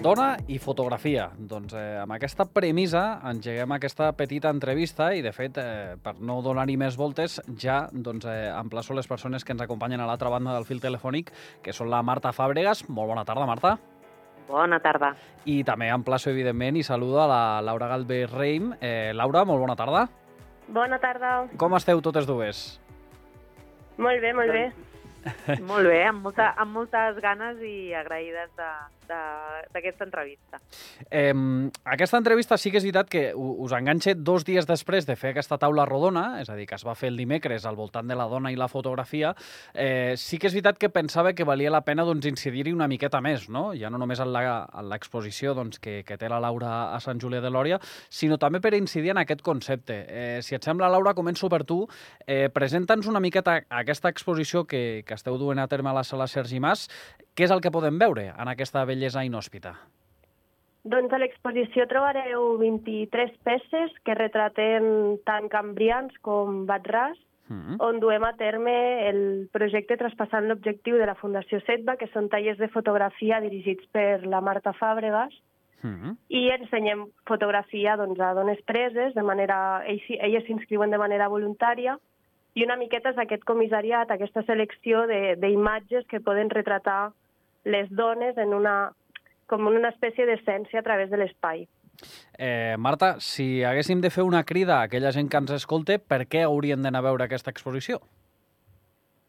Dona 0.00 0.38
i 0.48 0.56
fotografia. 0.56 1.26
Doncs 1.36 1.74
eh, 1.76 1.98
amb 2.00 2.14
aquesta 2.14 2.46
premissa 2.48 3.20
engeguem 3.28 3.74
aquesta 3.74 4.06
petita 4.16 4.48
entrevista 4.48 5.10
i, 5.12 5.20
de 5.20 5.32
fet, 5.36 5.58
eh, 5.60 5.96
per 6.00 6.14
no 6.24 6.38
donar-hi 6.40 6.78
més 6.80 6.96
voltes, 6.96 7.36
ja 7.60 7.82
doncs, 7.92 8.24
eh, 8.24 8.48
emplaço 8.48 8.96
les 8.96 9.08
persones 9.10 9.44
que 9.44 9.52
ens 9.52 9.60
acompanyen 9.60 10.00
a 10.00 10.06
l'altra 10.08 10.32
banda 10.32 10.54
del 10.56 10.64
fil 10.64 10.80
telefònic, 10.80 11.34
que 11.60 11.74
són 11.76 11.90
la 11.92 12.00
Marta 12.00 12.32
Fàbregas. 12.32 12.86
Molt 12.88 13.12
bona 13.12 13.26
tarda, 13.28 13.44
Marta. 13.50 13.74
Bona 14.48 14.78
tarda. 14.80 15.12
I 15.44 15.60
també 15.68 15.90
emplaço, 15.92 16.32
evidentment, 16.32 16.80
i 16.80 16.86
saludo 16.86 17.20
a 17.20 17.28
la 17.28 17.42
Laura 17.60 17.90
Galvez 17.92 18.32
Reim. 18.32 18.72
Eh, 18.80 19.12
Laura, 19.14 19.44
molt 19.44 19.60
bona 19.60 19.76
tarda. 19.76 20.06
Bona 20.72 20.96
tarda. 21.02 21.34
Com 21.60 21.76
esteu 21.76 22.00
totes 22.00 22.24
dues? 22.30 22.80
Molt 24.00 24.24
bé, 24.24 24.32
molt 24.32 24.56
bé. 24.56 24.70
Molt 25.68 25.84
bé, 25.84 25.98
amb, 26.08 26.22
molta, 26.24 26.46
amb 26.56 26.72
moltes 26.72 27.18
ganes 27.20 27.58
i 27.60 27.92
agraïdes 27.92 28.54
d'aquesta 29.10 30.06
entrevista. 30.06 30.60
Eh, 31.10 31.34
aquesta 31.84 32.20
entrevista 32.20 32.58
sí 32.58 32.70
que 32.70 32.80
és 32.80 32.86
veritat 32.86 33.10
que 33.10 33.24
us 33.34 33.74
enganxa 33.76 34.14
dos 34.16 34.44
dies 34.46 34.68
després 34.68 35.06
de 35.06 35.16
fer 35.18 35.34
aquesta 35.34 35.58
taula 35.58 35.86
rodona, 35.88 36.40
és 36.40 36.50
a 36.50 36.56
dir, 36.58 36.66
que 36.70 36.78
es 36.78 36.86
va 36.86 36.96
fer 36.98 37.10
el 37.12 37.18
dimecres 37.20 37.66
al 37.66 37.78
voltant 37.78 38.08
de 38.08 38.16
la 38.18 38.28
dona 38.30 38.52
i 38.52 38.58
la 38.58 38.70
fotografia, 38.70 39.34
eh, 39.74 40.14
sí 40.16 40.38
que 40.38 40.48
és 40.48 40.56
veritat 40.56 40.78
que 40.78 40.92
pensava 40.92 41.34
que 41.34 41.44
valia 41.44 41.70
la 41.70 41.82
pena 41.86 42.06
doncs, 42.06 42.26
incidir-hi 42.30 42.72
una 42.72 42.88
miqueta 42.88 43.20
més, 43.20 43.48
no? 43.48 43.70
ja 43.74 43.90
no 43.90 43.98
només 44.00 44.20
en 44.20 44.32
l'exposició 44.32 45.54
doncs, 45.54 45.80
que, 45.82 46.00
que 46.06 46.18
té 46.18 46.28
la 46.30 46.40
Laura 46.40 46.94
a 46.94 47.00
Sant 47.02 47.20
Julià 47.20 47.42
de 47.42 47.50
Lòria, 47.52 47.80
sinó 48.08 48.38
també 48.38 48.60
per 48.60 48.74
incidir 48.78 49.14
en 49.14 49.22
aquest 49.22 49.42
concepte. 49.42 50.00
Eh, 50.08 50.38
si 50.42 50.56
et 50.56 50.64
sembla, 50.64 50.90
Laura, 50.92 51.14
començo 51.14 51.50
per 51.52 51.64
tu. 51.64 51.82
Eh, 52.26 52.48
Presenta'ns 52.52 53.08
una 53.10 53.20
miqueta 53.20 53.60
aquesta 53.68 54.10
exposició 54.12 54.64
que, 54.68 55.02
que 55.06 55.16
esteu 55.16 55.38
duent 55.38 55.60
a 55.60 55.68
terme 55.68 55.90
a 55.90 55.96
la 56.00 56.04
sala 56.04 56.28
Sergi 56.28 56.60
Mas. 56.60 56.88
Què 57.36 57.46
és 57.46 57.52
el 57.54 57.62
que 57.64 57.72
podem 57.72 57.98
veure 58.00 58.26
en 58.34 58.50
aquesta 58.50 58.82
bellesa 59.00 59.24
inhòspita? 59.24 59.72
Doncs 60.90 61.12
a 61.12 61.18
l'exposició 61.20 61.86
trobareu 61.88 62.56
23 62.60 63.34
peces 63.44 63.96
que 64.04 64.16
retraten 64.16 65.18
tant 65.28 65.48
cambrians 65.52 66.14
com 66.24 66.64
batràs, 66.68 67.16
mm 67.48 67.60
-hmm. 67.60 67.76
on 67.80 68.00
duem 68.00 68.24
a 68.24 68.32
terme 68.36 69.08
el 69.08 69.48
projecte 69.52 69.96
traspassant 69.96 70.48
l'objectiu 70.48 70.96
de 70.96 71.06
la 71.06 71.14
Fundació 71.14 71.60
SETBA, 71.60 71.96
que 71.96 72.08
són 72.12 72.28
tallers 72.28 72.58
de 72.58 72.68
fotografia 72.68 73.40
dirigits 73.40 73.86
per 73.92 74.26
la 74.26 74.40
Marta 74.40 74.72
Fàbregas, 74.72 75.32
Mm 75.82 75.96
-hmm. 75.96 76.16
i 76.28 76.50
ensenyem 76.50 77.06
fotografia 77.24 77.96
doncs, 77.96 78.20
a 78.20 78.34
dones 78.34 78.60
preses, 78.62 79.14
de 79.14 79.22
manera, 79.22 79.82
ells, 79.86 80.02
elles 80.08 80.44
s'inscriuen 80.44 80.90
de 80.90 80.98
manera 80.98 81.26
voluntària, 81.28 81.98
i 82.54 82.64
una 82.64 82.76
miqueta 82.76 83.10
és 83.10 83.18
aquest 83.18 83.44
comissariat, 83.44 84.10
aquesta 84.10 84.42
selecció 84.42 85.06
d'imatges 85.36 86.06
que 86.06 86.20
poden 86.20 86.50
retratar 86.50 87.12
les 87.64 87.90
dones 87.90 88.38
en 88.38 88.54
una, 88.54 88.92
com 89.46 89.66
una 89.68 89.90
espècie 89.92 90.26
d'essència 90.26 90.80
a 90.80 90.86
través 90.86 91.10
de 91.10 91.20
l'espai. 91.20 91.66
Eh, 92.38 92.76
Marta, 92.78 93.16
si 93.20 93.62
haguéssim 93.64 94.00
de 94.00 94.10
fer 94.10 94.24
una 94.24 94.44
crida 94.48 94.78
a 94.78 94.88
aquella 94.88 95.12
gent 95.12 95.28
que 95.28 95.40
ens 95.40 95.52
escolte, 95.52 95.98
per 95.98 96.24
què 96.30 96.44
haurien 96.46 96.82
d'anar 96.82 97.02
a 97.02 97.08
veure 97.10 97.26
aquesta 97.26 97.52
exposició? 97.52 98.00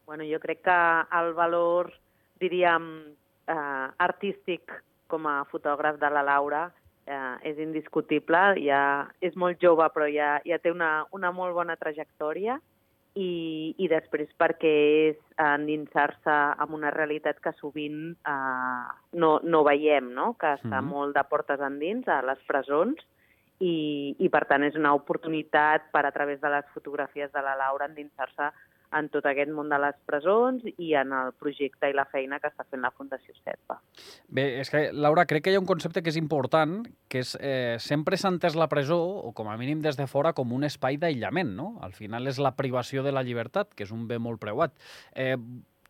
Bueno, 0.07 0.23
jo 0.27 0.39
crec 0.43 0.63
que 0.63 0.77
el 1.19 1.33
valor, 1.33 1.91
diríem, 2.39 2.87
eh, 3.47 3.87
artístic 3.97 4.71
com 5.07 5.27
a 5.27 5.43
fotògraf 5.51 5.99
de 5.99 6.09
la 6.09 6.23
Laura 6.23 6.69
eh, 7.05 7.35
és 7.51 7.59
indiscutible. 7.59 8.39
Ja 8.63 8.81
és 9.19 9.35
molt 9.35 9.59
jove, 9.63 9.87
però 9.93 10.07
ja, 10.11 10.37
ja 10.47 10.59
té 10.59 10.71
una, 10.71 11.05
una 11.11 11.31
molt 11.35 11.55
bona 11.57 11.75
trajectòria 11.79 12.59
i, 13.19 13.75
i 13.77 13.87
després 13.91 14.29
perquè 14.39 14.71
és 15.11 15.17
endinsar-se 15.41 16.35
en 16.63 16.75
una 16.77 16.91
realitat 16.95 17.41
que 17.43 17.53
sovint 17.59 18.13
eh, 18.13 18.83
no, 19.19 19.31
no 19.43 19.63
veiem, 19.67 20.11
no? 20.15 20.33
que 20.39 20.55
està 20.59 20.79
mm. 20.79 20.91
molt 20.93 21.17
de 21.17 21.23
portes 21.29 21.63
endins 21.65 22.07
a 22.07 22.21
les 22.25 22.39
presons 22.47 23.01
i, 23.59 24.15
i 24.17 24.29
per 24.31 24.45
tant 24.49 24.63
és 24.63 24.77
una 24.79 24.93
oportunitat 24.97 25.91
per 25.91 26.05
a 26.07 26.13
través 26.15 26.39
de 26.41 26.49
les 26.49 26.67
fotografies 26.73 27.31
de 27.33 27.43
la 27.43 27.57
Laura 27.59 27.89
endinsar-se 27.91 28.51
en 28.97 29.07
tot 29.11 29.25
aquest 29.29 29.51
món 29.55 29.69
de 29.71 29.79
les 29.81 29.95
presons 30.07 30.65
i 30.71 30.93
en 30.99 31.13
el 31.15 31.31
projecte 31.39 31.89
i 31.89 31.95
la 31.95 32.05
feina 32.11 32.39
que 32.41 32.51
està 32.51 32.65
fent 32.67 32.83
la 32.83 32.91
Fundació 32.91 33.33
SEPA. 33.37 33.79
Bé, 34.27 34.45
és 34.61 34.71
que, 34.71 34.83
Laura, 34.91 35.25
crec 35.29 35.45
que 35.45 35.53
hi 35.53 35.57
ha 35.59 35.63
un 35.63 35.69
concepte 35.69 36.03
que 36.03 36.11
és 36.11 36.19
important, 36.19 36.81
que 37.11 37.23
és 37.23 37.33
eh, 37.39 37.77
sempre 37.79 38.19
s'ha 38.19 38.33
entès 38.33 38.57
la 38.59 38.69
presó, 38.71 38.99
o 38.99 39.33
com 39.37 39.49
a 39.51 39.57
mínim 39.59 39.81
des 39.83 39.99
de 39.99 40.07
fora, 40.11 40.35
com 40.37 40.53
un 40.53 40.67
espai 40.67 40.99
d'aïllament, 41.01 41.55
no? 41.57 41.73
Al 41.85 41.95
final 41.97 42.27
és 42.27 42.39
la 42.41 42.55
privació 42.59 43.03
de 43.03 43.15
la 43.15 43.23
llibertat, 43.23 43.75
que 43.75 43.87
és 43.87 43.95
un 43.95 44.07
bé 44.11 44.19
molt 44.19 44.41
preuat. 44.43 44.75
Eh, 45.15 45.37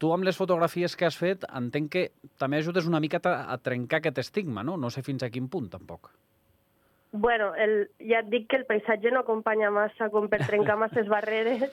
tu 0.01 0.09
amb 0.13 0.25
les 0.25 0.37
fotografies 0.37 0.95
que 0.97 1.05
has 1.05 1.17
fet 1.17 1.45
entenc 1.53 1.91
que 1.93 2.03
també 2.41 2.57
ajudes 2.57 2.87
una 2.89 3.01
mica 3.03 3.21
a, 3.21 3.37
a 3.53 3.57
trencar 3.61 4.01
aquest 4.01 4.21
estigma, 4.23 4.65
no? 4.65 4.77
No 4.77 4.89
sé 4.89 5.05
fins 5.05 5.21
a 5.21 5.29
quin 5.29 5.49
punt, 5.49 5.69
tampoc. 5.73 6.09
Bueno, 7.11 7.51
el, 7.59 7.89
ja 7.99 8.21
et 8.23 8.29
dic 8.31 8.47
que 8.49 8.57
el 8.61 8.65
paisatge 8.65 9.11
no 9.11 9.25
acompanya 9.25 9.69
massa 9.73 10.07
com 10.13 10.29
per 10.31 10.45
trencar 10.47 10.77
masses 10.83 11.09
barreres, 11.11 11.67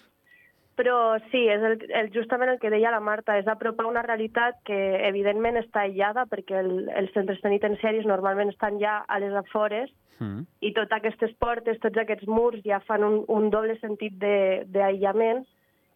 però 0.78 1.18
sí, 1.32 1.40
és 1.50 1.64
el, 1.66 1.80
el, 1.90 2.08
justament 2.14 2.52
el 2.52 2.60
que 2.62 2.70
deia 2.70 2.92
la 2.94 3.02
Marta, 3.02 3.34
és 3.40 3.48
apropar 3.50 3.88
una 3.88 4.04
realitat 4.06 4.60
que 4.68 4.78
evidentment 5.08 5.58
està 5.58 5.82
aïllada 5.82 6.28
perquè 6.30 6.60
el, 6.62 6.70
els 7.00 7.10
centres 7.16 7.42
penitenciaris 7.42 8.06
normalment 8.06 8.52
estan 8.54 8.78
ja 8.78 9.00
a 9.02 9.18
les 9.18 9.34
afores 9.42 9.90
mm. 10.22 10.46
i 10.62 10.72
totes 10.76 11.00
aquestes 11.00 11.34
portes, 11.42 11.80
tots 11.82 11.98
aquests 11.98 12.30
murs 12.30 12.62
ja 12.62 12.78
fan 12.86 13.06
un, 13.06 13.24
un 13.26 13.50
doble 13.50 13.74
sentit 13.82 14.14
d'aïllament 14.22 15.42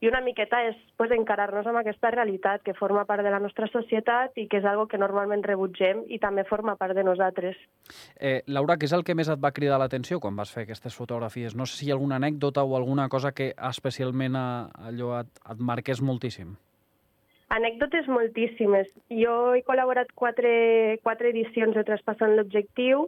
i 0.02 0.08
una 0.10 0.20
miqueta 0.20 0.58
és 0.66 0.78
pues, 0.98 1.12
encarar-nos 1.14 1.66
amb 1.70 1.78
aquesta 1.78 2.10
realitat 2.10 2.64
que 2.66 2.74
forma 2.74 3.04
part 3.06 3.22
de 3.22 3.30
la 3.30 3.38
nostra 3.38 3.68
societat 3.70 4.34
i 4.42 4.48
que 4.50 4.58
és 4.58 4.66
algo 4.66 4.88
que 4.90 4.98
normalment 4.98 5.44
rebutgem 5.46 6.02
i 6.10 6.18
també 6.18 6.42
forma 6.48 6.74
part 6.80 6.98
de 6.98 7.04
nosaltres. 7.06 7.60
Eh, 8.18 8.42
Laura, 8.50 8.74
què 8.74 8.90
és 8.90 8.96
el 8.98 9.06
que 9.06 9.14
més 9.14 9.30
et 9.30 9.38
va 9.38 9.52
cridar 9.54 9.78
l'atenció 9.78 10.18
quan 10.18 10.34
vas 10.34 10.50
fer 10.50 10.66
aquestes 10.66 10.98
fotografies? 10.98 11.54
No 11.54 11.68
sé 11.70 11.78
si 11.78 11.86
hi 11.86 11.94
ha 11.94 11.94
alguna 11.94 12.18
anècdota 12.18 12.66
o 12.66 12.74
alguna 12.76 13.06
cosa 13.08 13.30
que 13.30 13.52
especialment 13.70 14.34
a, 14.34 14.46
allò 14.90 15.14
et, 15.20 15.30
et 15.54 15.62
marqués 15.70 16.02
moltíssim. 16.02 16.56
Anècdotes 17.54 18.08
moltíssimes. 18.10 18.90
Jo 19.14 19.54
he 19.54 19.62
col·laborat 19.62 20.10
quatre, 20.18 20.98
quatre 21.06 21.30
edicions 21.30 21.78
de 21.78 21.86
Traspassant 21.86 22.34
l'Objectiu 22.34 23.06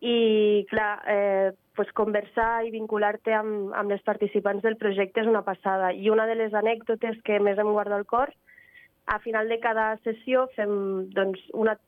i, 0.00 0.66
clar, 0.72 0.94
eh, 1.06 1.50
pues, 1.80 1.94
conversar 1.96 2.66
i 2.68 2.70
vincular-te 2.74 3.32
amb, 3.32 3.70
amb 3.72 3.88
les 3.88 4.02
participants 4.04 4.60
del 4.60 4.74
projecte 4.76 5.22
és 5.22 5.28
una 5.30 5.40
passada. 5.46 5.94
I 5.96 6.10
una 6.12 6.26
de 6.28 6.34
les 6.36 6.52
anècdotes 6.52 7.16
que 7.24 7.38
més 7.40 7.56
em 7.56 7.70
guarda 7.72 7.96
al 7.96 8.04
cor, 8.04 8.34
a 9.08 9.16
final 9.24 9.48
de 9.48 9.56
cada 9.62 9.94
sessió 10.04 10.42
fem 10.58 11.08
doncs, 11.16 11.40
una, 11.56 11.78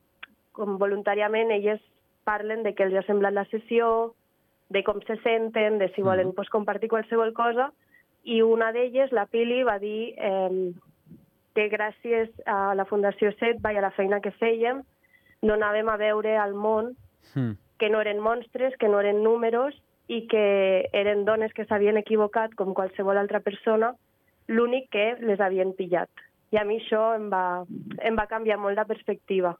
com 0.57 0.79
voluntàriament 0.81 1.53
elles 1.53 1.83
parlen 2.25 2.65
de 2.65 2.73
què 2.73 2.87
els 2.87 2.97
ha 2.97 3.05
semblat 3.05 3.37
la 3.37 3.45
sessió, 3.51 4.15
de 4.73 4.81
com 4.81 4.97
se 5.05 5.19
senten, 5.21 5.77
de 5.77 5.91
si 5.93 6.01
volen 6.01 6.31
mm. 6.31 6.37
pues, 6.39 6.49
compartir 6.49 6.89
qualsevol 6.89 7.29
cosa, 7.37 7.69
i 8.25 8.41
una 8.41 8.71
d'elles, 8.73 9.13
la 9.13 9.27
Pili, 9.29 9.61
va 9.61 9.77
dir 9.77 10.15
eh, 10.17 10.71
que 11.53 11.69
gràcies 11.69 12.33
a 12.49 12.73
la 12.73 12.89
Fundació 12.89 13.29
SET 13.37 13.61
i 13.61 13.77
a 13.77 13.85
la 13.85 13.93
feina 13.93 14.23
que 14.25 14.33
fèiem, 14.41 14.81
no 15.45 15.53
anàvem 15.53 15.93
a 15.93 16.01
veure 16.01 16.39
al 16.41 16.57
món 16.57 16.95
mm 17.35 17.59
que 17.83 17.89
no 17.89 17.99
eren 17.99 18.21
monstres, 18.23 18.77
que 18.79 18.87
no 18.87 19.01
eren 19.03 19.25
números 19.27 19.75
i 20.07 20.21
que 20.31 20.87
eren 20.95 21.25
dones 21.27 21.51
que 21.51 21.65
s'havien 21.67 21.99
equivocat 21.99 22.53
com 22.55 22.71
qualsevol 22.71 23.19
altra 23.19 23.41
persona, 23.43 23.89
l'únic 24.47 24.87
que 24.95 25.17
les 25.19 25.43
havien 25.43 25.73
pillat. 25.75 26.07
I 26.55 26.61
a 26.61 26.63
mi 26.63 26.77
això 26.79 27.01
em 27.17 27.27
va, 27.33 27.65
em 27.99 28.15
va 28.15 28.29
canviar 28.31 28.55
molt 28.63 28.79
la 28.79 28.87
perspectiva 28.87 29.51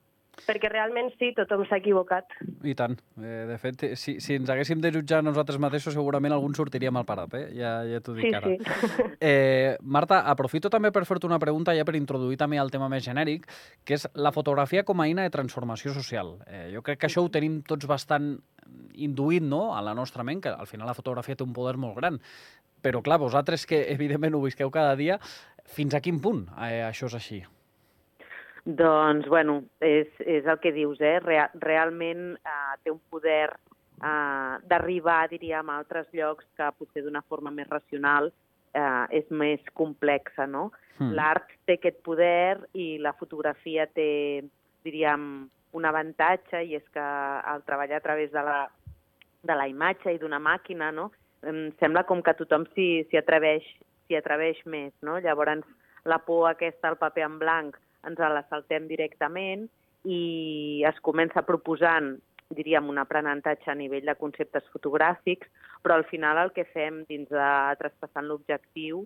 perquè 0.47 0.69
realment 0.71 1.11
sí, 1.19 1.31
tothom 1.37 1.63
s'ha 1.67 1.77
equivocat. 1.79 2.33
I 2.65 2.73
tant. 2.77 2.95
Eh, 3.21 3.43
de 3.49 3.57
fet, 3.61 3.85
si, 3.99 4.15
si 4.23 4.37
ens 4.39 4.49
haguéssim 4.49 4.81
de 4.83 4.91
jutjar 4.95 5.21
nosaltres 5.23 5.59
mateixos, 5.61 5.95
segurament 5.95 6.33
algun 6.35 6.55
sortiria 6.57 6.91
mal 6.91 7.05
parat, 7.07 7.35
eh? 7.39 7.43
Ja, 7.57 7.75
ja 7.87 8.01
t'ho 8.03 8.15
dic 8.17 8.29
sí, 8.29 8.35
ara. 8.39 8.53
Sí. 8.53 9.09
Eh, 9.23 9.77
Marta, 9.87 10.17
aprofito 10.27 10.67
també 10.73 10.89
per 10.91 11.05
fer-te 11.07 11.27
una 11.29 11.39
pregunta 11.39 11.71
ja 11.77 11.85
per 11.87 11.95
introduir 11.95 12.35
també 12.39 12.57
el 12.59 12.71
tema 12.73 12.89
més 12.91 13.05
genèric, 13.05 13.45
que 13.87 13.95
és 13.95 14.03
la 14.19 14.33
fotografia 14.35 14.83
com 14.83 14.99
a 14.99 15.05
eina 15.07 15.23
de 15.23 15.31
transformació 15.31 15.93
social. 15.95 16.35
Eh, 16.47 16.65
jo 16.73 16.81
crec 16.83 16.99
que 16.99 17.07
això 17.07 17.23
ho 17.23 17.31
tenim 17.31 17.61
tots 17.67 17.87
bastant 17.87 18.33
induït 18.99 19.45
no? 19.45 19.69
a 19.77 19.81
la 19.85 19.95
nostra 19.95 20.25
ment, 20.27 20.43
que 20.43 20.51
al 20.51 20.67
final 20.67 20.89
la 20.89 20.97
fotografia 20.97 21.37
té 21.39 21.47
un 21.47 21.55
poder 21.55 21.77
molt 21.79 21.95
gran. 22.01 22.19
Però, 22.83 22.99
clar, 23.05 23.21
vosaltres 23.21 23.63
que 23.65 23.85
evidentment 23.93 24.35
ho 24.35 24.43
visqueu 24.43 24.71
cada 24.73 24.97
dia, 24.99 25.19
fins 25.71 25.95
a 25.95 26.01
quin 26.03 26.19
punt 26.19 26.47
eh, 26.57 26.83
això 26.83 27.07
és 27.07 27.19
així? 27.19 27.43
Doncs, 28.65 29.27
bueno, 29.27 29.57
és, 29.83 30.07
és 30.23 30.45
el 30.47 30.59
que 30.63 30.71
dius, 30.71 31.01
eh? 31.03 31.17
Real, 31.19 31.51
realment 31.59 32.37
eh, 32.37 32.75
té 32.83 32.93
un 32.93 33.01
poder 33.11 33.49
eh, 33.51 34.53
d'arribar, 34.71 35.27
diríem, 35.33 35.67
a 35.67 35.81
altres 35.81 36.07
llocs 36.15 36.47
que 36.55 36.69
potser 36.77 37.03
d'una 37.03 37.25
forma 37.27 37.51
més 37.51 37.67
racional 37.67 38.31
eh, 38.71 39.19
és 39.19 39.27
més 39.35 39.59
complexa, 39.75 40.47
no? 40.47 40.69
Mm. 41.01 41.11
L'art 41.17 41.51
té 41.67 41.75
aquest 41.75 41.99
poder 42.07 42.63
i 42.71 42.95
la 43.03 43.11
fotografia 43.19 43.89
té, 43.91 44.45
diríem, 44.87 45.27
un 45.73 45.85
avantatge 45.89 46.63
i 46.63 46.77
és 46.77 46.87
que 46.93 47.03
al 47.03 47.67
treballar 47.67 47.99
a 47.99 48.05
través 48.07 48.31
de 48.31 48.47
la, 48.47 48.59
de 49.43 49.55
la 49.57 49.67
imatge 49.67 50.13
i 50.13 50.23
d'una 50.23 50.39
màquina, 50.39 50.93
no? 50.95 51.09
Em 51.43 51.65
sembla 51.83 52.07
com 52.07 52.23
que 52.23 52.37
tothom 52.39 52.63
s'hi 52.71 53.17
atreveix, 53.19 53.65
atreveix 54.13 54.59
més, 54.69 54.93
no? 55.01 55.17
Llavors, 55.19 55.65
la 56.05 56.19
por 56.21 56.45
aquesta 56.47 56.91
al 56.91 57.01
paper 57.01 57.23
en 57.25 57.39
blanc 57.41 57.79
ens 58.07 58.19
la 58.19 58.45
saltem 58.49 58.87
directament 58.87 59.67
i 60.03 60.83
es 60.87 60.99
comença 61.01 61.45
proposant 61.47 62.15
diríem, 62.53 62.89
un 62.89 62.99
aprenentatge 63.01 63.71
a 63.71 63.75
nivell 63.75 64.05
de 64.05 64.15
conceptes 64.19 64.65
fotogràfics, 64.73 65.49
però 65.81 65.97
al 65.97 66.05
final 66.05 66.37
el 66.37 66.53
que 66.53 66.67
fem 66.69 67.01
dins 67.09 67.29
de 67.31 67.49
traspassant 67.79 68.27
l'objectiu 68.29 69.03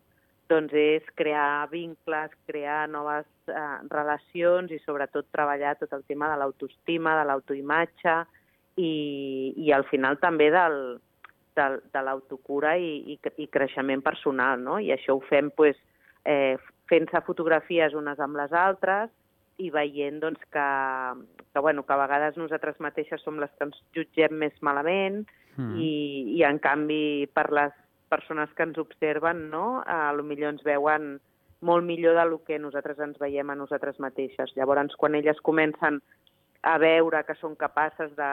doncs 0.47 0.71
és 0.79 1.07
crear 1.19 1.67
vincles, 1.71 2.31
crear 2.47 2.85
noves 2.87 3.27
eh, 3.51 3.79
relacions 3.91 4.71
i 4.71 4.79
sobretot 4.85 5.27
treballar 5.35 5.75
tot 5.79 5.91
el 5.97 6.05
tema 6.07 6.29
de 6.31 6.37
l'autoestima, 6.39 7.17
de 7.19 7.25
l'autoimatge 7.27 8.15
i, 8.79 8.93
i 9.57 9.73
al 9.75 9.83
final 9.91 10.19
també 10.23 10.47
del, 10.53 10.77
del, 11.59 11.81
de 11.91 12.05
l'autocura 12.05 12.77
i, 12.79 13.17
i, 13.17 13.19
i 13.43 13.49
creixement 13.51 14.03
personal. 14.05 14.63
No? 14.63 14.79
I 14.79 14.93
això 14.95 15.17
ho 15.17 15.23
fem 15.27 15.51
pues, 15.51 15.75
eh, 16.23 16.55
fent-se 16.89 17.21
fotografies 17.27 17.95
unes 17.97 18.19
amb 18.23 18.39
les 18.39 18.53
altres 18.55 19.11
i 19.57 19.71
veient 19.73 20.19
doncs, 20.21 20.41
que, 20.53 20.67
que, 21.53 21.59
bueno, 21.59 21.83
que 21.83 21.93
a 21.93 22.01
vegades 22.03 22.37
nosaltres 22.37 22.79
mateixes 22.83 23.23
som 23.25 23.39
les 23.41 23.51
que 23.57 23.67
ens 23.67 23.79
jutgem 23.97 24.37
més 24.37 24.53
malament 24.61 25.23
mm. 25.57 25.73
i, 25.81 25.93
i 26.37 26.43
en 26.47 26.61
canvi 26.61 27.27
per 27.33 27.49
les 27.51 27.73
persones 28.09 28.53
que 28.55 28.63
ens 28.63 28.77
observen, 28.79 29.49
no? 29.51 29.81
a 29.85 30.13
lo 30.15 30.23
millor 30.23 30.53
ens 30.55 30.63
veuen 30.63 31.17
molt 31.65 31.83
millor 31.83 32.15
del 32.15 32.37
que 32.45 32.59
nosaltres 32.61 32.99
ens 33.01 33.17
veiem 33.19 33.49
a 33.49 33.57
nosaltres 33.57 33.97
mateixes. 33.99 34.53
Llavors, 34.55 34.95
quan 34.95 35.17
elles 35.17 35.41
comencen 35.43 35.99
a 36.61 36.77
veure 36.81 37.23
que 37.25 37.35
són 37.41 37.57
capaces 37.57 38.13
de 38.15 38.31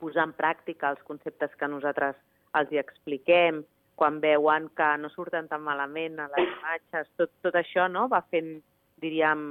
posar 0.00 0.28
en 0.28 0.34
pràctica 0.36 0.92
els 0.92 1.02
conceptes 1.08 1.52
que 1.56 1.68
nosaltres 1.68 2.16
els 2.56 2.72
hi 2.72 2.80
expliquem, 2.80 3.62
quan 4.00 4.16
veuen 4.22 4.70
que 4.72 4.86
no 4.96 5.10
surten 5.12 5.48
tan 5.50 5.60
malament 5.60 6.16
a 6.22 6.30
les 6.32 6.48
imatges, 6.48 7.10
tot, 7.20 7.34
tot 7.44 7.58
això 7.60 7.84
no? 7.92 8.06
va 8.08 8.22
fent, 8.32 8.54
diríem, 9.04 9.42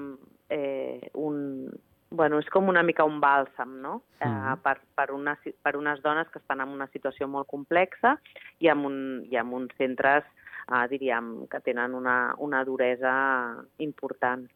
eh, 0.50 1.12
un, 1.22 1.70
bueno, 2.10 2.40
és 2.42 2.50
com 2.50 2.72
una 2.72 2.82
mica 2.82 3.06
un 3.06 3.20
bàlsam, 3.22 3.76
no? 3.84 4.00
Mm. 4.24 4.26
Eh, 4.26 4.56
per, 4.66 4.80
per, 4.98 5.12
una, 5.14 5.36
per 5.38 5.76
unes 5.78 6.02
dones 6.02 6.32
que 6.34 6.42
estan 6.42 6.64
en 6.66 6.74
una 6.74 6.90
situació 6.90 7.30
molt 7.30 7.50
complexa 7.52 8.16
i 8.58 8.72
amb, 8.74 8.90
un, 8.90 8.98
i 9.30 9.38
amb 9.38 9.54
uns 9.54 9.78
centres, 9.78 10.26
eh, 10.66 10.86
diríem, 10.90 11.46
que 11.52 11.62
tenen 11.66 11.94
una, 11.94 12.18
una 12.42 12.64
duresa 12.66 13.14
important. 13.86 14.50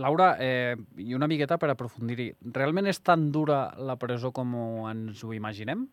Laura, 0.00 0.32
eh, 0.40 0.76
i 0.96 1.12
una 1.14 1.28
miqueta 1.28 1.60
per 1.60 1.70
aprofundir-hi, 1.74 2.32
realment 2.56 2.88
és 2.88 3.04
tan 3.04 3.28
dura 3.32 3.66
la 3.76 4.00
presó 4.00 4.32
com 4.32 4.56
ens 4.88 5.20
ho 5.24 5.36
imaginem? 5.36 5.86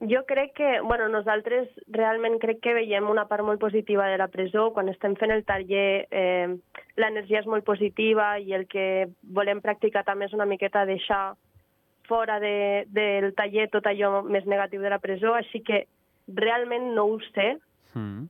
Jo 0.00 0.24
crec 0.24 0.54
que, 0.54 0.80
bueno, 0.80 1.10
nosaltres 1.12 1.68
realment 1.92 2.38
crec 2.40 2.62
que 2.64 2.72
veiem 2.72 3.10
una 3.12 3.26
part 3.28 3.44
molt 3.44 3.60
positiva 3.60 4.06
de 4.08 4.16
la 4.16 4.30
presó. 4.32 4.70
Quan 4.72 4.88
estem 4.88 5.12
fent 5.20 5.34
el 5.34 5.44
taller, 5.44 6.06
eh, 6.08 6.48
l'energia 6.96 7.42
és 7.42 7.46
molt 7.46 7.66
positiva 7.68 8.38
i 8.40 8.54
el 8.56 8.64
que 8.66 9.10
volem 9.20 9.60
practicar 9.60 10.06
també 10.08 10.24
és 10.24 10.32
una 10.32 10.48
miqueta 10.48 10.86
deixar 10.88 11.36
fora 12.08 12.40
de, 12.40 12.86
del 12.88 13.34
taller 13.36 13.68
tot 13.68 13.84
allò 13.86 14.22
més 14.24 14.48
negatiu 14.48 14.80
de 14.80 14.88
la 14.88 15.02
presó, 15.04 15.34
així 15.36 15.60
que 15.60 15.84
realment 16.26 16.94
no 16.96 17.04
ho 17.04 17.20
sé, 17.34 17.58
mm. 17.92 18.24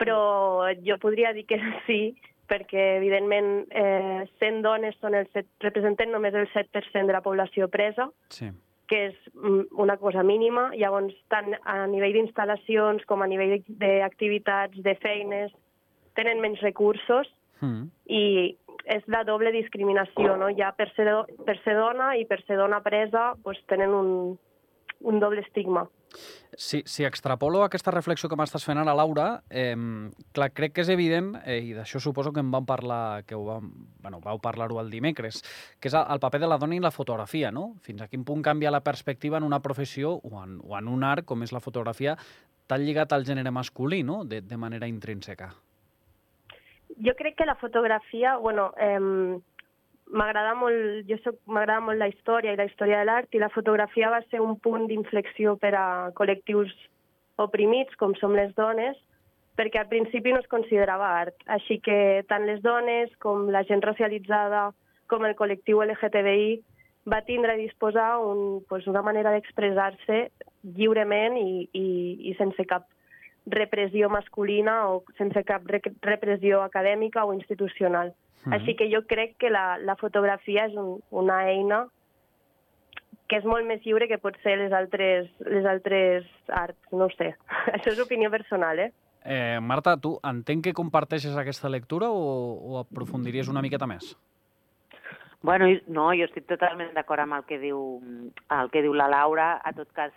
però 0.00 0.72
jo 0.88 0.96
podria 1.04 1.34
dir 1.36 1.44
que 1.44 1.60
sí, 1.86 2.14
perquè 2.48 2.94
evidentment 2.96 3.68
eh, 3.70 4.24
100 4.40 4.62
dones 4.64 4.96
són 5.04 5.20
el 5.20 5.28
7, 5.36 5.60
representen 5.68 6.16
només 6.16 6.32
el 6.32 6.48
7% 6.48 7.04
de 7.04 7.12
la 7.12 7.22
població 7.22 7.68
presa, 7.68 8.08
sí 8.32 8.48
que 8.88 9.00
és 9.10 9.14
mm, 9.34 9.68
una 9.80 9.96
cosa 10.00 10.22
mínima. 10.22 10.68
Llavors, 10.76 11.14
tant 11.32 11.54
a 11.64 11.84
nivell 11.90 12.16
d'instal·lacions 12.18 13.06
com 13.08 13.22
a 13.22 13.30
nivell 13.30 13.60
d'activitats, 13.68 14.80
de 14.84 14.94
feines, 15.02 15.54
tenen 16.18 16.42
menys 16.42 16.62
recursos 16.62 17.30
mm. 17.60 17.88
i 18.06 18.24
és 18.84 19.04
la 19.08 19.22
doble 19.24 19.52
discriminació, 19.54 20.36
no? 20.40 20.50
Ja 20.56 20.72
per 20.76 20.90
ser, 20.94 21.08
per 21.46 21.56
ser 21.64 21.76
dona 21.78 22.14
i 22.20 22.26
per 22.28 22.40
ser 22.44 22.58
dona 22.60 22.82
presa 22.84 23.32
pues, 23.42 23.60
tenen 23.70 23.94
un, 23.96 24.10
un 25.00 25.20
doble 25.22 25.44
estigma. 25.46 25.86
Si, 26.56 26.82
si 26.86 27.04
extrapolo 27.04 27.64
aquesta 27.64 27.90
reflexió 27.90 28.28
que 28.30 28.36
m'estàs 28.38 28.64
fent 28.66 28.78
ara, 28.78 28.94
Laura, 28.94 29.42
eh, 29.50 29.74
clar, 30.32 30.50
crec 30.54 30.76
que 30.76 30.84
és 30.84 30.90
evident, 30.92 31.32
eh, 31.42 31.58
i 31.70 31.74
d'això 31.74 31.98
suposo 32.00 32.32
que 32.32 32.42
en 32.44 32.52
vam 32.54 32.66
parlar, 32.66 33.24
que 33.26 33.34
ho 33.34 33.44
vam, 33.44 33.72
bueno, 34.04 34.20
vau 34.22 34.38
parlar-ho 34.38 34.78
el 34.80 34.90
dimecres, 34.92 35.42
que 35.80 35.90
és 35.90 35.98
el 35.98 36.22
paper 36.22 36.40
de 36.44 36.50
la 36.50 36.58
dona 36.58 36.76
i 36.76 36.82
la 36.82 36.94
fotografia, 36.94 37.50
no? 37.50 37.74
Fins 37.82 38.02
a 38.02 38.08
quin 38.08 38.24
punt 38.24 38.42
canvia 38.42 38.70
la 38.70 38.84
perspectiva 38.86 39.38
en 39.38 39.44
una 39.44 39.60
professió 39.60 40.14
o 40.22 40.42
en, 40.42 40.60
o 40.62 40.78
en 40.78 40.88
un 40.88 41.04
art 41.04 41.26
com 41.26 41.42
és 41.42 41.52
la 41.52 41.62
fotografia 41.64 42.16
tan 42.66 42.84
lligat 42.84 43.12
al 43.12 43.26
gènere 43.26 43.50
masculí, 43.50 44.02
no?, 44.02 44.24
de, 44.24 44.40
de 44.40 44.56
manera 44.56 44.88
intrínseca. 44.88 45.52
Jo 47.02 47.14
crec 47.18 47.34
que 47.36 47.46
la 47.46 47.56
fotografia, 47.56 48.36
bueno, 48.36 48.72
eh, 48.78 49.40
m'agrada 50.12 50.54
molt, 50.58 51.08
jo 51.08 51.16
m'agrada 51.46 51.80
molt 51.80 51.98
la 51.98 52.10
història 52.10 52.52
i 52.52 52.60
la 52.60 52.66
història 52.68 53.00
de 53.00 53.08
l'art 53.08 53.34
i 53.34 53.40
la 53.42 53.52
fotografia 53.54 54.10
va 54.12 54.20
ser 54.30 54.40
un 54.40 54.58
punt 54.60 54.86
d'inflexió 54.90 55.56
per 55.56 55.74
a 55.78 55.86
col·lectius 56.18 56.72
oprimits 57.40 57.96
com 57.96 58.14
som 58.20 58.34
les 58.36 58.52
dones, 58.54 58.96
perquè 59.58 59.80
al 59.80 59.90
principi 59.90 60.32
no 60.32 60.42
es 60.42 60.50
considerava 60.50 61.08
art. 61.20 61.36
Així 61.46 61.80
que 61.80 62.24
tant 62.28 62.46
les 62.46 62.62
dones 62.62 63.10
com 63.22 63.48
la 63.50 63.64
gent 63.64 63.82
racialitzada 63.82 64.70
com 65.10 65.24
el 65.24 65.36
col·lectiu 65.38 65.82
LGTBI 65.84 66.62
va 67.10 67.20
tindre 67.26 67.52
a 67.52 67.60
disposar 67.60 68.18
un, 68.18 68.62
pues, 68.68 68.86
una 68.86 69.02
manera 69.02 69.32
d'expressar-se 69.34 70.28
lliurement 70.76 71.36
i, 71.36 71.68
i, 71.72 71.86
i 72.30 72.34
sense 72.38 72.64
cap 72.70 72.86
repressió 73.46 74.08
masculina 74.08 74.88
o 74.88 75.02
sense 75.18 75.44
cap 75.44 75.66
repressió 75.66 76.62
acadèmica 76.62 77.24
o 77.24 77.34
institucional. 77.34 78.08
Mm 78.08 78.50
-hmm. 78.50 78.54
Així 78.54 78.76
que 78.76 78.90
jo 78.92 79.06
crec 79.06 79.36
que 79.36 79.50
la, 79.50 79.78
la 79.78 79.96
fotografia 79.96 80.66
és 80.66 80.74
un, 80.74 81.00
una 81.10 81.48
eina 81.48 81.86
que 83.28 83.36
és 83.36 83.44
molt 83.44 83.66
més 83.66 83.80
lliure 83.84 84.08
que 84.08 84.18
pot 84.18 84.36
ser 84.42 84.58
les 84.58 84.72
altres, 84.72 85.30
les 85.40 85.64
altres 85.64 86.26
arts, 86.48 86.78
no 86.92 87.06
ho 87.06 87.10
sé. 87.16 87.34
Això 87.74 87.92
és 87.92 88.00
opinió 88.00 88.30
personal, 88.30 88.78
eh? 88.78 88.92
eh 89.24 89.60
Marta, 89.60 89.96
tu 89.96 90.18
entenc 90.22 90.64
que 90.64 90.76
comparteixes 90.76 91.36
aquesta 91.36 91.68
lectura 91.68 92.10
o, 92.10 92.58
o 92.70 92.78
aprofundiries 92.78 93.48
una 93.48 93.62
miqueta 93.62 93.86
més? 93.86 94.16
Bueno, 95.44 95.66
no, 95.92 96.06
jo 96.16 96.24
estic 96.24 96.46
totalment 96.48 96.94
d'acord 96.96 97.20
amb 97.20 97.36
el 97.36 97.42
que 97.44 97.58
diu 97.60 98.00
el 98.48 98.70
que 98.72 98.80
diu 98.80 98.94
la 98.96 99.10
Laura. 99.12 99.60
A 99.60 99.72
tot 99.76 99.90
cas, 99.92 100.12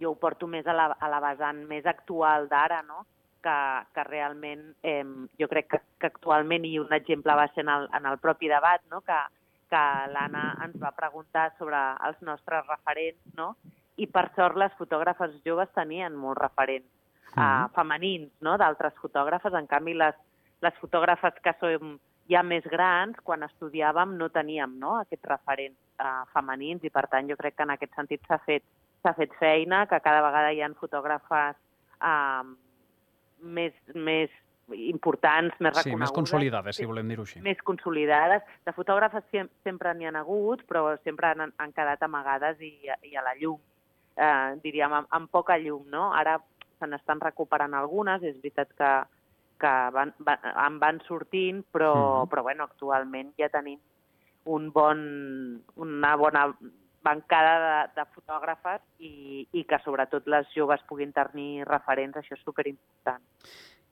jo 0.00 0.12
ho 0.12 0.18
porto 0.20 0.46
més 0.46 0.66
a 0.66 0.74
la, 0.76 0.90
a 0.98 1.08
la 1.10 1.20
vessant 1.24 1.64
més 1.68 1.86
actual 1.86 2.48
d'ara, 2.48 2.82
no? 2.86 3.04
que, 3.42 3.56
que 3.94 4.04
realment 4.04 4.62
eh, 4.82 5.04
jo 5.40 5.48
crec 5.50 5.68
que, 5.70 5.80
que 6.00 6.10
actualment, 6.10 6.64
i 6.66 6.78
un 6.82 6.92
exemple 6.94 7.34
va 7.38 7.46
ser 7.54 7.64
en 7.64 7.72
el, 7.74 7.88
en 7.94 8.06
el 8.10 8.18
propi 8.18 8.50
debat, 8.50 8.82
no? 8.90 9.00
que, 9.06 9.18
que 9.70 9.82
l'Anna 10.12 10.44
ens 10.64 10.78
va 10.82 10.94
preguntar 10.96 11.50
sobre 11.58 11.80
els 12.08 12.20
nostres 12.26 12.66
referents, 12.66 13.20
no? 13.38 13.54
i 13.98 14.06
per 14.06 14.28
sort 14.36 14.58
les 14.58 14.74
fotògrafes 14.78 15.38
joves 15.46 15.70
tenien 15.74 16.14
molts 16.14 16.40
referents 16.40 16.86
uh, 17.34 17.40
mm. 17.40 17.70
femenins 17.74 18.30
no? 18.46 18.56
d'altres 18.60 18.94
fotògrafes, 19.02 19.54
en 19.54 19.66
canvi 19.70 19.96
les, 19.98 20.18
les 20.62 20.76
fotògrafes 20.82 21.40
que 21.42 21.54
som 21.60 21.96
ja 22.28 22.42
més 22.44 22.66
grans, 22.68 23.16
quan 23.24 23.42
estudiàvem 23.46 24.16
no 24.20 24.28
teníem 24.30 24.76
no? 24.78 24.98
aquests 25.02 25.30
referents 25.32 25.78
uh, 26.02 26.24
femenins 26.34 26.84
i 26.84 26.92
per 26.94 27.06
tant 27.10 27.30
jo 27.30 27.38
crec 27.40 27.56
que 27.56 27.66
en 27.66 27.74
aquest 27.74 27.96
sentit 27.96 28.24
s'ha 28.28 28.38
fet, 28.46 28.64
fet 29.16 29.32
feina, 29.38 29.86
que 29.86 30.00
cada 30.04 30.22
vegada 30.24 30.52
hi 30.52 30.62
ha 30.62 30.68
fotògrafes 30.78 31.56
uh, 32.02 32.44
més, 33.40 33.74
més 33.94 34.30
importants, 34.74 35.54
més 35.60 35.72
reconegudes. 35.72 35.94
Sí, 35.94 36.00
més 36.02 36.14
consolidades, 36.14 36.76
si 36.76 36.86
volem 36.88 37.08
dir-ho 37.08 37.24
així. 37.24 37.40
Més 37.44 37.60
consolidades. 37.64 38.44
De 38.66 38.74
fotògrafes 38.76 39.24
sempre 39.64 39.94
n'hi 39.94 40.08
han 40.10 40.18
hagut, 40.20 40.64
però 40.68 40.96
sempre 41.04 41.30
han, 41.32 41.52
han 41.56 41.74
quedat 41.76 42.02
amagades 42.04 42.60
i, 42.60 42.74
i 43.08 43.16
a 43.16 43.24
la 43.24 43.34
llum, 43.40 43.60
eh, 44.16 44.56
diríem, 44.64 44.98
amb, 45.00 45.12
amb 45.14 45.30
poca 45.32 45.58
llum, 45.60 45.86
no? 45.92 46.10
Ara 46.16 46.38
se 46.78 46.88
n'estan 46.90 47.22
recuperant 47.24 47.74
algunes, 47.74 48.22
és 48.22 48.36
veritat 48.42 48.74
que, 48.78 48.90
que 49.62 49.74
van, 49.94 50.12
van, 50.26 50.50
en 50.52 50.80
van 50.82 51.00
sortint, 51.06 51.64
però, 51.72 51.94
mm. 51.94 52.32
però 52.32 52.44
bueno, 52.46 52.68
actualment 52.68 53.32
ja 53.40 53.50
tenim 53.52 53.80
un 54.48 54.70
bon, 54.72 55.00
una 55.76 56.12
bona 56.16 56.46
bancada 57.04 57.54
de, 57.62 57.78
de 57.96 58.04
fotògrafes 58.14 58.82
i, 58.98 59.46
i 59.52 59.64
que 59.68 59.78
sobretot 59.84 60.26
les 60.26 60.48
joves 60.54 60.82
puguin 60.88 61.12
tenir 61.16 61.64
referents, 61.68 62.18
això 62.18 62.36
és 62.36 62.44
superimportant. 62.44 63.24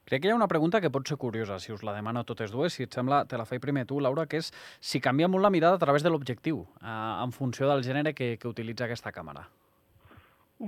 Crec 0.06 0.22
que 0.22 0.28
hi 0.28 0.30
ha 0.30 0.38
una 0.38 0.46
pregunta 0.46 0.78
que 0.80 0.90
pot 0.94 1.08
ser 1.08 1.16
curiosa, 1.18 1.58
si 1.58 1.72
us 1.74 1.82
la 1.82 1.92
demano 1.96 2.22
a 2.22 2.26
totes 2.26 2.52
dues, 2.54 2.76
si 2.76 2.84
et 2.86 2.94
sembla, 2.94 3.24
te 3.26 3.38
la 3.38 3.46
faig 3.48 3.58
primer 3.62 3.82
tu, 3.90 3.98
Laura, 3.98 4.28
que 4.30 4.38
és 4.38 4.52
si 4.78 5.00
canvia 5.02 5.26
molt 5.26 5.42
la 5.42 5.50
mirada 5.50 5.80
a 5.80 5.82
través 5.82 6.06
de 6.06 6.12
l'objectiu, 6.14 6.60
eh, 6.78 6.96
en 7.24 7.34
funció 7.34 7.66
del 7.66 7.82
gènere 7.82 8.14
que, 8.14 8.36
que 8.38 8.46
utilitza 8.46 8.86
aquesta 8.86 9.10
càmera. 9.10 9.48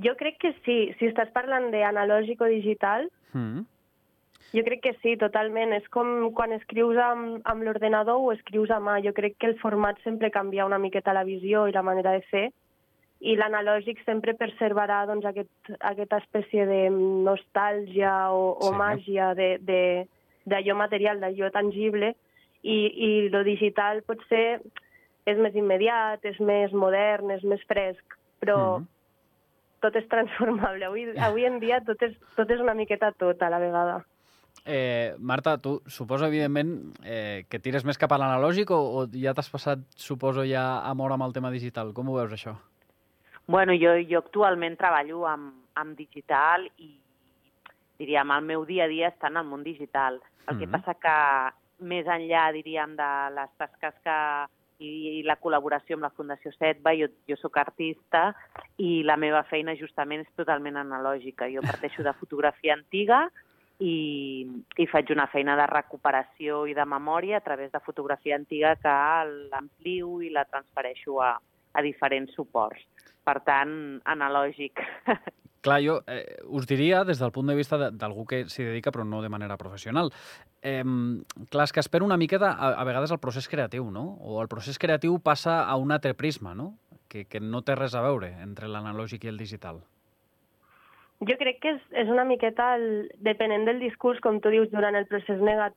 Jo 0.05 0.17
crec 0.19 0.41
que 0.43 0.53
sí. 0.67 0.79
Si 0.99 1.07
estàs 1.09 1.31
parlant 1.33 1.71
d'analògic 1.71 2.43
o 2.43 2.51
digital, 2.51 3.07
mm. 3.33 3.63
Jo 4.55 4.63
crec 4.65 4.81
que 4.81 4.95
sí, 5.03 5.17
totalment. 5.21 5.75
És 5.77 5.89
com 5.93 6.31
quan 6.37 6.53
escrius 6.57 6.97
amb, 6.97 7.43
amb 7.45 7.67
l'ordenador 7.67 8.23
o 8.23 8.33
escrius 8.33 8.71
a 8.71 8.81
mà. 8.81 9.01
Jo 9.05 9.13
crec 9.13 9.37
que 9.39 9.51
el 9.51 9.59
format 9.61 10.01
sempre 10.05 10.31
canvia 10.31 10.67
una 10.67 10.79
miqueta 10.79 11.13
la 11.13 11.27
visió 11.29 11.67
i 11.69 11.77
la 11.77 11.85
manera 11.85 12.17
de 12.17 12.25
fer 12.31 12.49
i 13.21 13.35
l'analògic 13.35 13.99
sempre 14.05 14.37
preservarà 14.39 15.01
doncs, 15.09 15.27
aquest, 15.27 15.73
aquesta 15.83 16.21
espècie 16.23 16.67
de 16.69 16.83
nostàlgia 17.27 18.31
o, 18.31 18.53
o 18.55 18.71
sí. 18.71 18.77
màgia 18.79 19.33
d'allò 19.35 20.77
material, 20.79 21.19
d'allò 21.23 21.51
tangible, 21.55 22.13
i, 22.63 22.77
i 23.09 23.11
lo 23.33 23.43
digital 23.47 24.05
potser 24.07 24.61
és 25.29 25.41
més 25.43 25.57
immediat, 25.59 26.23
és 26.25 26.39
més 26.41 26.73
modern, 26.73 27.33
és 27.35 27.43
més 27.45 27.63
fresc, 27.69 28.17
però 28.41 28.59
mm 28.59 28.83
-hmm. 28.83 28.87
tot 29.83 29.97
és 29.97 30.09
transformable. 30.09 30.85
Avui, 30.85 31.11
avui 31.19 31.45
en 31.45 31.59
dia 31.59 31.81
tot 31.81 32.03
és, 32.03 32.15
tot 32.37 32.51
és 32.51 32.61
una 32.61 32.75
miqueta 32.75 33.13
tot 33.13 33.43
a 33.43 33.51
la 33.51 33.59
vegada. 33.59 34.05
Eh, 34.65 35.15
Marta, 35.19 35.57
tu 35.59 35.83
suposo, 35.87 36.27
evidentment, 36.27 36.95
eh, 37.05 37.47
que 37.49 37.59
tires 37.59 37.85
més 37.85 37.99
cap 37.99 38.13
a 38.13 38.19
l'analògic 38.21 38.71
o, 38.75 38.79
o 39.01 39.05
ja 39.13 39.35
t'has 39.35 39.51
passat, 39.51 39.85
suposo, 39.97 40.45
ja 40.45 40.81
a 40.85 40.95
mort 40.95 41.15
amb 41.15 41.29
el 41.29 41.37
tema 41.37 41.53
digital? 41.55 41.95
Com 41.97 42.11
ho 42.11 42.19
veus, 42.19 42.35
això? 42.37 42.57
Bueno, 43.47 43.73
jo, 43.73 43.95
jo 44.05 44.21
actualment 44.21 44.77
treballo 44.77 45.25
amb, 45.27 45.55
amb 45.81 45.97
digital 45.97 46.67
i, 46.77 46.91
diríem, 47.99 48.35
el 48.35 48.45
meu 48.45 48.67
dia 48.69 48.85
a 48.85 48.93
dia 48.93 49.09
està 49.15 49.33
en 49.33 49.41
el 49.41 49.49
món 49.49 49.65
digital. 49.65 50.21
El 50.47 50.55
mm 50.55 50.59
-hmm. 50.59 50.61
que 50.61 50.69
passa 50.69 50.95
que 50.95 51.17
més 51.81 52.07
enllà, 52.07 52.53
diríem, 52.53 52.97
de 52.97 53.11
les 53.35 53.51
tasques 53.57 53.95
que 54.05 54.19
i, 54.79 55.19
i 55.19 55.23
la 55.27 55.39
col·laboració 55.41 55.97
amb 55.97 56.07
la 56.07 56.15
Fundació 56.15 56.53
Setba, 56.55 56.95
jo, 56.95 57.09
jo 57.29 57.37
sóc 57.37 57.57
artista 57.57 58.35
i 58.77 59.03
la 59.03 59.17
meva 59.17 59.43
feina 59.51 59.75
justament 59.75 60.21
és 60.21 60.37
totalment 60.37 60.77
analògica. 60.77 61.51
Jo 61.51 61.65
parteixo 61.67 62.03
de 62.03 62.13
fotografia 62.21 62.75
antiga 62.75 63.29
i, 63.79 64.47
i 64.77 64.87
faig 64.91 65.11
una 65.15 65.29
feina 65.31 65.57
de 65.59 65.67
recuperació 65.71 66.65
i 66.67 66.75
de 66.75 66.85
memòria 66.85 67.39
a 67.39 67.45
través 67.45 67.71
de 67.73 67.83
fotografia 67.85 68.37
antiga 68.37 68.75
que 68.77 68.95
l'ampliu 69.53 70.19
i 70.23 70.33
la 70.35 70.45
transfereixo 70.51 71.21
a, 71.23 71.37
a 71.73 71.85
diferents 71.87 72.35
suports 72.35 72.83
per 73.29 73.43
tant, 73.45 73.75
analògic. 74.09 74.81
Clar, 75.67 75.81
jo 75.83 75.99
eh, 76.07 76.39
us 76.55 76.69
diria, 76.71 77.03
des 77.05 77.19
del 77.19 77.33
punt 77.35 77.51
de 77.51 77.57
vista 77.59 77.77
d'algú 77.91 78.23
que 78.31 78.45
s'hi 78.49 78.69
dedica 78.69 78.93
però 78.95 79.03
no 79.05 79.19
de 79.25 79.31
manera 79.33 79.57
professional, 79.59 80.13
eh, 80.63 80.85
clar, 81.51 81.67
és 81.67 81.75
que 81.75 81.83
espero 81.83 82.07
una 82.07 82.17
miqueta 82.17 82.53
a, 82.55 82.71
a 82.79 82.87
vegades 82.87 83.11
el 83.11 83.19
procés 83.19 83.51
creatiu, 83.51 83.91
no? 83.91 84.05
O 84.23 84.39
el 84.41 84.49
procés 84.49 84.79
creatiu 84.79 85.19
passa 85.19 85.65
a 85.65 85.75
un 85.77 85.91
altre 85.93 86.15
prisma, 86.15 86.55
no? 86.55 86.77
Que, 87.11 87.25
que 87.27 87.43
no 87.43 87.65
té 87.67 87.75
res 87.75 87.97
a 87.99 88.05
veure 88.05 88.31
entre 88.45 88.71
l'analògic 88.71 89.27
i 89.27 89.33
el 89.33 89.41
digital. 89.41 89.83
Jo 91.27 91.35
crec 91.39 91.59
que 91.63 91.73
és, 91.75 91.83
és 92.05 92.11
una 92.13 92.23
miqueta, 92.25 92.77
el, 92.79 93.09
depenent 93.27 93.65
del 93.67 93.81
discurs, 93.83 94.21
com 94.23 94.39
tu 94.39 94.53
dius, 94.55 94.69
durant 94.71 94.95
el 94.95 95.09
procés 95.11 95.41
negat, 95.43 95.75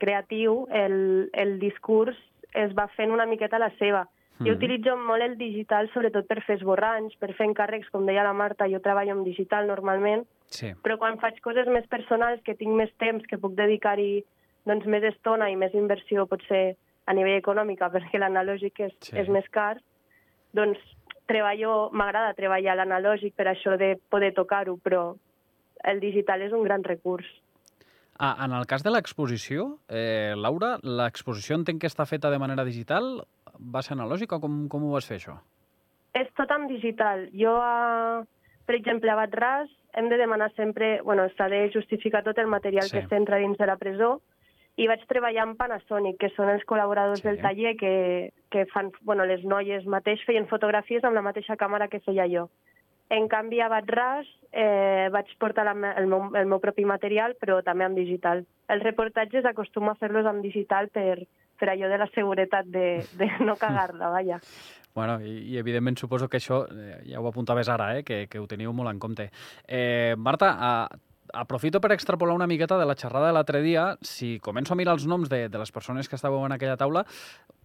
creatiu, 0.00 0.62
el, 0.72 1.28
el 1.36 1.58
discurs 1.60 2.16
es 2.56 2.72
va 2.76 2.86
fent 2.96 3.12
una 3.12 3.26
miqueta 3.28 3.60
la 3.60 3.68
seva. 3.76 4.06
Mm. 4.38 4.46
Jo 4.46 4.54
utilitzo 4.56 4.94
molt 4.96 5.26
el 5.26 5.36
digital, 5.36 5.90
sobretot 5.92 6.26
per 6.28 6.40
fer 6.46 6.56
esborranys, 6.56 7.18
per 7.20 7.34
fer 7.36 7.50
encàrrecs, 7.50 7.90
com 7.92 8.08
deia 8.08 8.24
la 8.24 8.32
Marta, 8.32 8.68
jo 8.68 8.80
treballo 8.80 9.12
amb 9.12 9.28
digital 9.28 9.68
normalment, 9.68 10.24
sí. 10.48 10.72
però 10.84 10.96
quan 11.00 11.20
faig 11.20 11.42
coses 11.44 11.68
més 11.68 11.84
personals, 11.92 12.40
que 12.46 12.56
tinc 12.56 12.72
més 12.78 12.92
temps, 13.02 13.28
que 13.28 13.40
puc 13.40 13.52
dedicar-hi 13.58 14.24
doncs, 14.68 14.88
més 14.88 15.04
estona 15.04 15.50
i 15.52 15.58
més 15.58 15.76
inversió, 15.76 16.24
potser 16.30 16.78
a 17.04 17.12
nivell 17.12 17.40
econòmica, 17.42 17.90
perquè 17.92 18.20
l'analògic 18.20 18.86
és, 18.88 18.96
sí. 19.04 19.16
és 19.20 19.28
més 19.28 19.44
car, 19.52 19.76
doncs 20.56 20.80
treballo, 21.32 21.88
m'agrada 21.96 22.36
treballar 22.36 22.76
l'analògic 22.78 23.34
per 23.38 23.48
això 23.50 23.78
de 23.80 23.94
poder 24.12 24.32
tocar-ho, 24.36 24.76
però 24.76 25.14
el 25.88 26.02
digital 26.04 26.44
és 26.44 26.52
un 26.52 26.62
gran 26.68 26.84
recurs. 26.84 27.26
Ah, 28.22 28.36
en 28.44 28.52
el 28.54 28.68
cas 28.70 28.84
de 28.84 28.92
l'exposició, 28.92 29.78
eh, 29.88 30.34
Laura, 30.38 30.76
l'exposició 30.84 31.56
entenc 31.58 31.80
que 31.82 31.90
està 31.90 32.06
feta 32.06 32.30
de 32.30 32.38
manera 32.38 32.66
digital 32.68 33.24
va 33.58 33.82
ser 33.82 33.96
analògic 33.96 34.36
o 34.36 34.40
com, 34.42 34.66
com 34.70 34.84
ho 34.86 34.92
vas 34.92 35.08
fer, 35.08 35.18
això? 35.18 35.38
És 36.14 36.28
tot 36.38 36.50
en 36.52 36.68
digital. 36.68 37.24
Jo, 37.32 37.56
a, 37.56 38.22
per 38.68 38.76
exemple, 38.76 39.10
a 39.10 39.16
Batras 39.16 39.72
hem 39.96 40.10
de 40.12 40.20
demanar 40.20 40.52
sempre... 40.58 41.00
bueno, 41.02 41.24
s'ha 41.36 41.48
de 41.48 41.64
justificar 41.72 42.22
tot 42.22 42.38
el 42.38 42.52
material 42.52 42.86
sí. 42.88 42.98
que 42.98 43.06
s'entra 43.08 43.40
dins 43.40 43.58
de 43.58 43.68
la 43.68 43.78
presó 43.80 44.18
i 44.82 44.88
vaig 44.90 45.04
treballar 45.06 45.46
amb 45.46 45.58
Panasonic, 45.60 46.18
que 46.18 46.32
són 46.34 46.50
els 46.50 46.64
col·laboradors 46.66 47.22
sí. 47.22 47.28
del 47.28 47.40
taller 47.42 47.76
que, 47.78 47.94
que 48.50 48.66
fan... 48.72 48.90
bueno, 49.06 49.26
les 49.28 49.44
noies 49.46 49.86
mateix 49.86 50.24
feien 50.26 50.48
fotografies 50.50 51.04
amb 51.06 51.18
la 51.18 51.24
mateixa 51.24 51.56
càmera 51.60 51.88
que 51.92 52.02
feia 52.02 52.26
jo. 52.30 52.48
En 53.12 53.28
canvi, 53.28 53.60
a 53.60 53.68
Batras 53.68 54.28
eh, 54.50 55.08
vaig 55.12 55.28
portar 55.38 55.66
la, 55.68 55.74
el, 56.00 56.08
meu, 56.08 56.30
el 56.38 56.48
meu 56.48 56.62
propi 56.62 56.86
material, 56.88 57.36
però 57.38 57.60
també 57.62 57.84
en 57.84 57.98
digital. 57.98 58.46
Els 58.72 58.84
reportatges 58.86 59.46
acostumo 59.48 59.92
a 59.92 59.98
fer-los 60.00 60.26
en 60.30 60.40
digital 60.40 60.88
per, 60.94 61.26
per 61.60 61.68
allò 61.68 61.90
de 61.92 61.98
la 62.00 62.08
seguretat 62.14 62.70
de, 62.72 62.86
de 63.20 63.28
no 63.44 63.58
cagar-la, 63.60 64.12
vaja. 64.16 64.40
Bueno, 64.92 65.14
i, 65.24 65.38
i 65.48 65.54
evidentment 65.56 65.96
suposo 65.96 66.26
que 66.28 66.36
això, 66.36 66.66
eh, 66.68 66.98
ja 67.08 67.20
ho 67.22 67.24
apuntaves 67.30 67.70
ara, 67.72 67.86
eh, 67.96 68.02
que, 68.04 68.26
que 68.28 68.36
ho 68.36 68.44
teniu 68.44 68.74
molt 68.76 68.90
en 68.90 68.98
compte. 69.00 69.30
Eh, 69.64 70.12
Marta, 70.20 70.50
a, 70.52 70.72
aprofito 71.32 71.80
per 71.80 71.92
extrapolar 71.92 72.34
una 72.34 72.46
miqueta 72.46 72.78
de 72.78 72.86
la 72.86 72.96
xerrada 72.96 73.28
de 73.28 73.32
l'altre 73.36 73.62
dia. 73.62 73.96
Si 74.02 74.38
començo 74.40 74.74
a 74.74 74.76
mirar 74.76 74.94
els 74.98 75.06
noms 75.06 75.30
de, 75.32 75.48
de 75.48 75.58
les 75.60 75.72
persones 75.72 76.08
que 76.08 76.16
estàveu 76.18 76.44
en 76.46 76.52
aquella 76.52 76.76
taula, 76.76 77.04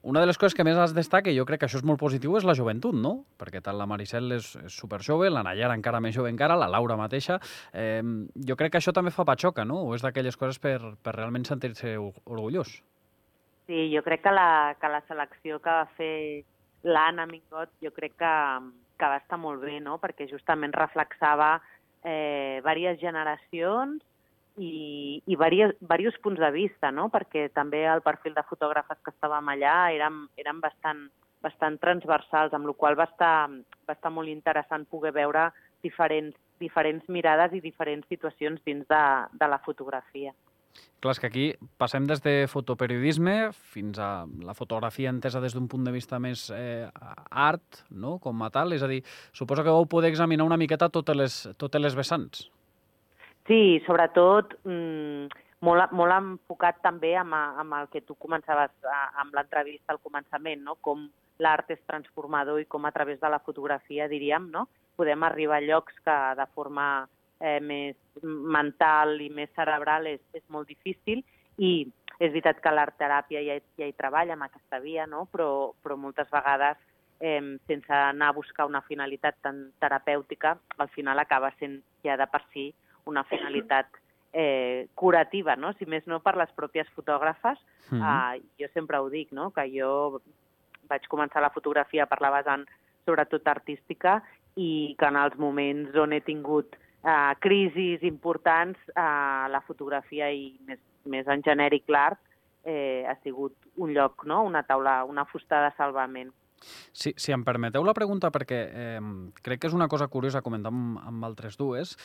una 0.08 0.22
de 0.22 0.28
les 0.30 0.38
coses 0.38 0.56
que 0.56 0.64
més 0.64 0.78
es 0.80 0.94
destaca, 0.96 1.32
i 1.32 1.38
jo 1.38 1.46
crec 1.46 1.62
que 1.62 1.68
això 1.68 1.82
és 1.82 1.88
molt 1.88 2.00
positiu, 2.00 2.38
és 2.38 2.46
la 2.48 2.56
joventut, 2.56 2.96
no? 2.96 3.26
Perquè 3.40 3.62
tant 3.64 3.78
la 3.80 3.88
Maricel 3.90 4.32
és, 4.38 4.54
és 4.64 4.78
superjove, 4.84 5.30
la 5.34 5.44
Nayara 5.44 5.76
encara 5.76 6.00
més 6.04 6.16
jove 6.16 6.32
encara, 6.32 6.56
la 6.56 6.70
Laura 6.72 6.96
mateixa. 7.00 7.40
Eh, 7.74 8.04
jo 8.48 8.56
crec 8.56 8.76
que 8.76 8.82
això 8.82 8.94
també 8.96 9.12
fa 9.12 9.26
patxoca, 9.28 9.66
no? 9.66 9.82
O 9.88 9.96
és 9.98 10.06
d'aquelles 10.06 10.38
coses 10.38 10.62
per, 10.64 10.78
per 11.04 11.18
realment 11.18 11.48
sentir-se 11.50 11.98
orgullós. 11.98 12.78
Sí, 13.68 13.90
jo 13.92 14.04
crec 14.06 14.24
que 14.24 14.32
la, 14.32 14.76
que 14.80 14.88
la 14.88 15.02
selecció 15.10 15.60
que 15.60 15.74
va 15.76 15.88
fer 15.98 16.46
l'Anna 16.88 17.26
Mingot 17.28 17.74
jo 17.84 17.92
crec 17.92 18.16
que, 18.22 18.34
que 18.98 19.10
va 19.12 19.20
estar 19.20 19.40
molt 19.42 19.62
bé, 19.64 19.80
no? 19.84 19.98
perquè 20.02 20.28
justament 20.30 20.74
reflexava 20.76 21.58
eh, 22.08 22.62
diverses 22.64 23.02
generacions 23.02 24.02
i, 24.58 25.22
i 25.26 25.36
diversos 25.36 26.18
punts 26.24 26.42
de 26.42 26.50
vista, 26.56 26.92
no? 26.92 27.10
perquè 27.14 27.48
també 27.54 27.84
el 27.86 28.04
perfil 28.06 28.36
de 28.38 28.46
fotògrafes 28.50 29.00
que 29.04 29.14
estàvem 29.14 29.54
allà 29.54 29.78
eren, 29.94 30.24
eren 30.40 30.62
bastant, 30.64 31.06
bastant 31.44 31.78
transversals, 31.84 32.56
amb 32.56 32.70
la 32.70 32.76
qual 32.80 32.98
va 32.98 33.10
estar, 33.12 33.50
va 33.88 33.98
estar 33.98 34.12
molt 34.14 34.32
interessant 34.32 34.88
poder 34.90 35.14
veure 35.16 35.50
diferents, 35.86 36.36
diferents 36.60 37.06
mirades 37.10 37.54
i 37.54 37.62
diferents 37.62 38.08
situacions 38.10 38.64
dins 38.66 38.88
de, 38.90 39.04
de 39.38 39.52
la 39.52 39.62
fotografia. 39.66 40.34
Clar, 40.98 41.14
és 41.14 41.22
que 41.22 41.30
aquí 41.30 41.46
passem 41.78 42.08
des 42.10 42.24
de 42.26 42.48
fotoperiodisme 42.50 43.52
fins 43.54 44.00
a 44.02 44.26
la 44.42 44.56
fotografia 44.58 45.12
entesa 45.14 45.42
des 45.44 45.54
d'un 45.54 45.68
punt 45.70 45.86
de 45.86 45.94
vista 45.94 46.18
més 46.20 46.48
eh, 46.56 46.90
art, 47.30 47.84
no?, 47.90 48.18
com 48.24 48.42
a 48.42 48.50
tal. 48.50 48.74
És 48.74 48.84
a 48.84 48.90
dir, 48.90 49.04
suposo 49.32 49.64
que 49.64 49.74
vau 49.74 49.86
poder 49.86 50.10
examinar 50.10 50.48
una 50.48 50.58
miqueta 50.58 50.90
totes 50.90 51.18
les, 51.18 51.36
totes 51.58 51.84
les 51.84 51.98
vessants. 51.98 52.48
Sí, 53.48 53.80
sobretot 53.86 54.58
mmm, 54.66 55.30
molt, 55.66 55.94
molt 55.96 56.16
enfocat 56.18 56.82
també 56.84 57.14
amb, 57.18 57.34
amb 57.34 57.78
el 57.80 57.88
que 57.94 58.02
tu 58.02 58.18
començaves 58.20 58.74
a, 58.86 58.98
amb 59.24 59.38
l'entrevista 59.38 59.94
al 59.94 60.02
començament, 60.04 60.64
no? 60.66 60.78
com 60.82 61.08
l'art 61.40 61.70
és 61.74 61.82
transformador 61.86 62.62
i 62.62 62.66
com 62.66 62.86
a 62.86 62.92
través 62.92 63.22
de 63.22 63.30
la 63.30 63.40
fotografia, 63.46 64.10
diríem, 64.10 64.50
no? 64.54 64.68
podem 64.98 65.24
arribar 65.24 65.62
a 65.62 65.66
llocs 65.66 65.94
que 66.06 66.18
de 66.38 66.48
forma 66.56 67.08
eh, 67.40 67.60
més 67.60 67.96
mental 68.24 69.20
i 69.22 69.30
més 69.30 69.50
cerebral 69.56 70.08
és, 70.08 70.22
és 70.34 70.44
molt 70.50 70.68
difícil 70.68 71.24
i 71.58 71.88
és 72.18 72.32
veritat 72.32 72.60
que 72.62 72.74
l'art 72.74 72.98
teràpia 72.98 73.44
ja, 73.46 73.58
ja 73.78 73.88
hi 73.88 73.94
treballa 73.98 74.34
amb 74.34 74.48
aquesta 74.48 74.80
via, 74.82 75.06
no? 75.06 75.28
però, 75.32 75.74
però 75.84 75.98
moltes 75.98 76.30
vegades 76.34 76.80
eh, 77.20 77.42
sense 77.70 77.94
anar 77.94 78.32
a 78.32 78.38
buscar 78.38 78.66
una 78.66 78.82
finalitat 78.82 79.38
tan 79.46 79.68
terapèutica, 79.80 80.58
al 80.78 80.90
final 80.90 81.20
acaba 81.20 81.54
sent 81.60 81.80
ja 82.06 82.18
de 82.18 82.28
per 82.32 82.42
si 82.54 82.72
una 83.06 83.24
finalitat 83.24 83.88
eh, 84.34 84.88
curativa, 84.96 85.56
no? 85.56 85.74
si 85.78 85.86
més 85.86 86.06
no 86.10 86.20
per 86.26 86.36
les 86.38 86.50
pròpies 86.58 86.90
fotògrafes. 86.96 87.60
Mm 87.90 88.02
-hmm. 88.02 88.36
eh, 88.36 88.42
jo 88.60 88.68
sempre 88.74 88.98
ho 88.98 89.10
dic, 89.10 89.32
no? 89.32 89.52
que 89.52 89.70
jo 89.70 90.22
vaig 90.90 91.08
començar 91.08 91.42
la 91.42 91.54
fotografia 91.54 92.06
per 92.06 92.22
la 92.22 92.32
vessant 92.32 92.66
sobretot 93.06 93.48
artística 93.48 94.22
i 94.56 94.96
que 94.98 95.06
en 95.06 95.16
els 95.16 95.38
moments 95.38 95.96
on 95.96 96.14
he 96.14 96.22
tingut 96.22 96.76
eh, 97.04 97.34
crisis 97.40 98.04
importants, 98.04 98.80
eh, 98.90 99.46
la 99.52 99.62
fotografia 99.68 100.32
i 100.32 100.52
més, 100.68 100.80
més 101.06 101.28
en 101.28 101.44
genèric 101.46 101.88
l'art 101.90 102.20
eh, 102.64 103.06
ha 103.08 103.16
sigut 103.24 103.56
un 103.78 103.94
lloc, 103.96 104.26
no? 104.26 104.44
una 104.44 104.64
taula, 104.64 105.04
una 105.06 105.26
fusta 105.26 105.64
de 105.64 105.72
salvament. 105.78 106.34
Si, 106.92 107.14
si 107.16 107.32
em 107.32 107.44
permeteu 107.46 107.86
la 107.86 107.94
pregunta, 107.94 108.32
perquè 108.34 108.60
eh, 108.68 109.02
crec 109.46 109.62
que 109.62 109.70
és 109.70 109.78
una 109.78 109.88
cosa 109.88 110.10
curiosa 110.10 110.42
comentar 110.46 110.74
amb, 110.74 110.98
amb 111.06 111.28
altres 111.28 111.58
dues, 111.58 111.96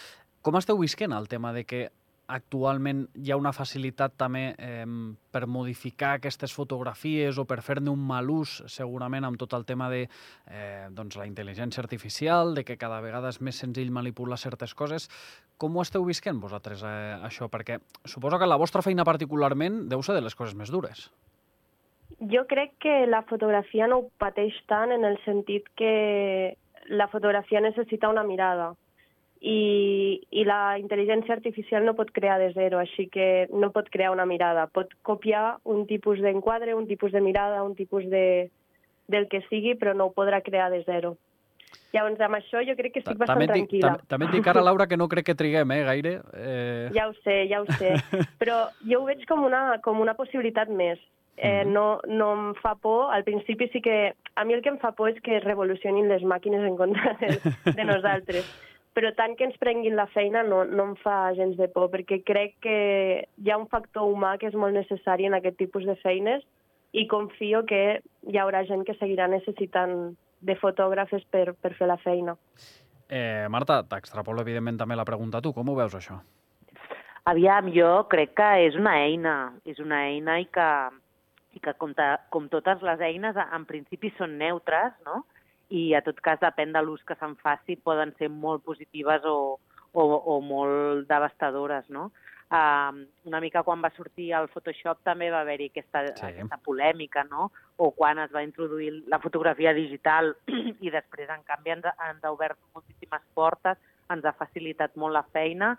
com 0.43 0.59
esteu 0.59 0.79
visquent 0.79 1.15
el 1.17 1.29
tema 1.31 1.53
de 1.57 1.65
que 1.65 1.87
actualment 2.29 3.07
hi 3.19 3.33
ha 3.33 3.39
una 3.39 3.53
facilitat 3.53 4.15
també 4.21 4.43
eh, 4.55 4.85
per 5.33 5.47
modificar 5.51 6.15
aquestes 6.17 6.55
fotografies 6.55 7.39
o 7.39 7.45
per 7.49 7.61
fer-ne 7.65 7.91
un 7.91 8.03
mal 8.07 8.31
ús, 8.31 8.61
segurament, 8.71 9.27
amb 9.27 9.41
tot 9.41 9.57
el 9.59 9.67
tema 9.69 9.89
de 9.93 10.05
eh, 10.07 10.87
doncs, 10.91 11.19
la 11.19 11.27
intel·ligència 11.29 11.83
artificial, 11.83 12.55
de 12.55 12.65
que 12.65 12.79
cada 12.81 13.01
vegada 13.05 13.33
és 13.33 13.41
més 13.41 13.59
senzill 13.59 13.93
manipular 13.93 14.39
certes 14.39 14.75
coses. 14.75 15.09
Com 15.59 15.77
ho 15.77 15.83
esteu 15.83 16.07
visquent 16.07 16.41
vosaltres, 16.41 16.85
eh, 16.87 17.19
això? 17.27 17.51
Perquè 17.53 17.81
suposo 18.05 18.39
que 18.39 18.49
la 18.49 18.61
vostra 18.61 18.83
feina 18.83 19.07
particularment 19.09 19.87
deu 19.91 20.03
ser 20.03 20.17
de 20.17 20.25
les 20.25 20.39
coses 20.39 20.57
més 20.59 20.73
dures. 20.73 21.11
Jo 22.31 22.45
crec 22.47 22.77
que 22.79 23.07
la 23.09 23.25
fotografia 23.27 23.89
no 23.91 23.99
ho 23.99 24.11
pateix 24.21 24.55
tant 24.71 24.93
en 24.95 25.05
el 25.05 25.19
sentit 25.25 25.67
que 25.77 26.55
la 26.87 27.09
fotografia 27.09 27.61
necessita 27.61 28.11
una 28.11 28.23
mirada 28.23 28.73
i, 29.43 30.23
i 30.31 30.45
la 30.47 30.79
intel·ligència 30.79 31.35
artificial 31.35 31.83
no 31.85 31.97
pot 31.99 32.13
crear 32.15 32.39
de 32.39 32.53
zero, 32.55 32.79
així 32.79 33.09
que 33.11 33.49
no 33.51 33.73
pot 33.75 33.89
crear 33.91 34.13
una 34.15 34.27
mirada. 34.27 34.69
Pot 34.71 34.95
copiar 35.03 35.57
un 35.65 35.85
tipus 35.91 36.21
d'enquadre, 36.23 36.77
un 36.79 36.87
tipus 36.87 37.11
de 37.13 37.21
mirada, 37.21 37.63
un 37.67 37.75
tipus 37.75 38.07
de, 38.09 38.51
del 39.11 39.27
que 39.29 39.43
sigui, 39.51 39.75
però 39.75 39.97
no 39.99 40.07
ho 40.11 40.15
podrà 40.15 40.41
crear 40.47 40.71
de 40.71 40.85
zero. 40.87 41.17
Llavors, 41.93 42.21
amb 42.25 42.39
això 42.39 42.63
jo 42.65 42.73
crec 42.79 42.95
que 42.95 43.01
estic 43.03 43.19
bastant 43.21 43.43
també 43.43 43.53
dic, 43.53 43.67
tranquil·la. 43.69 43.97
tam- 43.99 44.07
També 44.15 44.27
et 44.31 44.33
dic 44.39 44.47
ara, 44.49 44.63
Laura, 44.65 44.87
que 44.89 44.97
no 44.97 45.09
crec 45.13 45.27
que 45.27 45.35
triguem, 45.37 45.75
eh, 45.75 45.83
gaire. 45.85 46.13
Eh... 46.33 46.89
Ja 46.95 47.09
ho 47.11 47.13
sé, 47.25 47.43
ja 47.51 47.61
ho 47.61 47.67
sé. 47.77 47.91
Però 48.41 48.63
jo 48.89 49.03
ho 49.03 49.09
veig 49.11 49.27
com 49.29 49.43
una, 49.45 49.79
com 49.85 50.01
una 50.01 50.15
possibilitat 50.15 50.71
més. 50.71 51.03
Eh, 51.37 51.65
Mhm. 51.65 51.73
no, 51.73 52.01
no 52.07 52.33
em 52.37 52.55
fa 52.63 52.75
por. 52.77 53.11
Al 53.13 53.25
principi 53.25 53.67
sí 53.73 53.81
que... 53.83 54.15
A 54.37 54.45
mi 54.45 54.55
el 54.55 54.63
que 54.63 54.69
em 54.71 54.79
fa 54.79 54.93
por 54.97 55.11
és 55.11 55.19
que 55.21 55.41
revolucionin 55.41 56.09
les 56.09 56.23
màquines 56.23 56.63
en 56.65 56.77
contra 56.77 57.17
de, 57.21 57.35
de 57.75 57.85
nosaltres. 57.93 58.47
Però 58.93 59.09
tant 59.17 59.37
que 59.39 59.47
ens 59.49 59.57
prenguin 59.61 59.97
la 59.97 60.09
feina 60.13 60.43
no, 60.45 60.63
no 60.69 60.91
em 60.91 60.97
fa 61.01 61.33
gens 61.37 61.57
de 61.57 61.69
por, 61.73 61.89
perquè 61.93 62.21
crec 62.29 62.59
que 62.65 62.77
hi 63.25 63.51
ha 63.51 63.57
un 63.61 63.69
factor 63.73 64.11
humà 64.11 64.35
que 64.41 64.51
és 64.51 64.59
molt 64.59 64.77
necessari 64.77 65.29
en 65.29 65.39
aquest 65.39 65.57
tipus 65.61 65.87
de 65.89 65.97
feines 66.03 66.45
i 66.93 67.07
confio 67.09 67.63
que 67.65 68.03
hi 68.29 68.39
haurà 68.39 68.67
gent 68.69 68.85
que 68.85 68.97
seguirà 68.99 69.31
necessitant 69.33 70.13
de 70.45 70.57
fotògrafes 70.61 71.25
per, 71.33 71.55
per 71.55 71.73
fer 71.79 71.89
la 71.89 71.97
feina. 72.03 72.37
Eh, 73.09 73.49
Marta, 73.53 73.81
t'extrapolo 73.89 74.45
evidentment 74.45 74.79
també 74.81 74.97
la 74.99 75.09
pregunta 75.09 75.41
a 75.41 75.45
tu. 75.45 75.55
Com 75.57 75.69
ho 75.69 75.77
veus, 75.79 75.95
això? 75.97 76.19
Aviam, 77.31 77.69
jo 77.73 77.91
crec 78.11 78.33
que 78.39 78.49
és 78.67 78.77
una 78.79 78.97
eina, 79.05 79.37
és 79.69 79.79
una 79.81 80.01
eina 80.09 80.41
i 80.43 80.47
que, 80.53 80.71
i 81.55 81.61
que 81.63 81.75
com, 81.79 81.93
ta, 81.95 82.17
com 82.35 82.49
totes 82.53 82.83
les 82.83 83.05
eines, 83.09 83.39
en 83.39 83.67
principi 83.69 84.11
són 84.17 84.35
neutres, 84.41 84.97
no? 85.07 85.23
I 85.73 85.95
a 85.97 86.03
tot 86.05 86.19
cas, 86.21 86.41
depèn 86.43 86.75
de 86.75 86.83
l'ús 86.85 87.01
que 87.09 87.17
se'n 87.17 87.33
faci, 87.41 87.79
poden 87.81 88.13
ser 88.19 88.29
molt 88.29 88.65
positives 88.67 89.25
o, 89.25 89.57
o, 89.93 90.03
o 90.03 90.41
molt 90.45 91.09
devastadores, 91.09 91.89
no? 91.89 92.11
Uh, 92.53 93.07
una 93.25 93.39
mica 93.41 93.63
quan 93.65 93.81
va 93.81 93.89
sortir 93.97 94.27
el 94.37 94.51
Photoshop 94.53 94.99
també 95.09 95.31
va 95.33 95.41
haver-hi 95.41 95.71
aquesta, 95.71 96.03
Sí. 96.19 96.27
aquesta 96.27 96.59
polèmica, 96.61 97.25
no? 97.31 97.47
O 97.81 97.93
quan 97.97 98.19
es 98.21 98.35
va 98.35 98.43
introduir 98.45 98.91
la 99.09 99.19
fotografia 99.23 99.73
digital 99.73 100.35
i 100.85 100.93
després, 100.93 101.31
en 101.33 101.47
canvi, 101.49 101.73
ens, 101.73 101.89
ens 102.11 102.21
ha 102.21 102.35
obert 102.35 102.59
moltíssimes 102.75 103.25
portes, 103.33 103.81
ens 104.13 104.29
ha 104.29 104.35
facilitat 104.37 105.01
molt 105.01 105.17
la 105.17 105.25
feina 105.33 105.73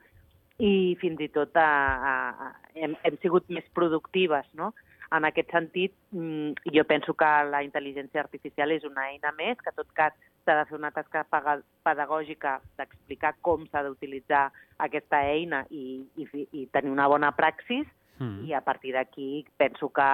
i 0.58 0.98
fins 1.02 1.22
i 1.22 1.30
tot 1.34 1.54
a, 1.62 1.70
a, 2.10 2.16
a, 2.48 2.50
hem, 2.74 2.98
hem 3.06 3.22
sigut 3.22 3.46
més 3.54 3.70
productives, 3.78 4.50
no? 4.58 4.74
En 5.14 5.26
aquest 5.28 5.52
sentit, 5.54 5.94
mm, 6.12 6.70
jo 6.74 6.84
penso 6.90 7.14
que 7.14 7.32
la 7.50 7.64
intel·ligència 7.66 8.24
artificial 8.24 8.72
és 8.74 8.86
una 8.88 9.10
eina 9.12 9.32
més, 9.38 9.60
que 9.62 9.70
en 9.70 9.78
tot 9.78 9.92
cas 9.94 10.14
s'ha 10.44 10.56
de 10.58 10.66
fer 10.70 10.78
una 10.78 10.92
tasca 10.92 11.24
pedagògica 11.30 12.60
d'explicar 12.78 13.36
com 13.42 13.68
s'ha 13.68 13.84
d'utilitzar 13.86 14.48
aquesta 14.88 15.22
eina 15.30 15.66
i, 15.70 16.02
i, 16.18 16.48
i 16.52 16.66
tenir 16.74 16.92
una 16.92 17.08
bona 17.08 17.32
praxis, 17.38 17.88
Mm. 18.20 18.46
i 18.46 18.54
a 18.54 18.62
partir 18.62 18.94
d'aquí 18.94 19.46
penso 19.58 19.90
que 19.90 20.10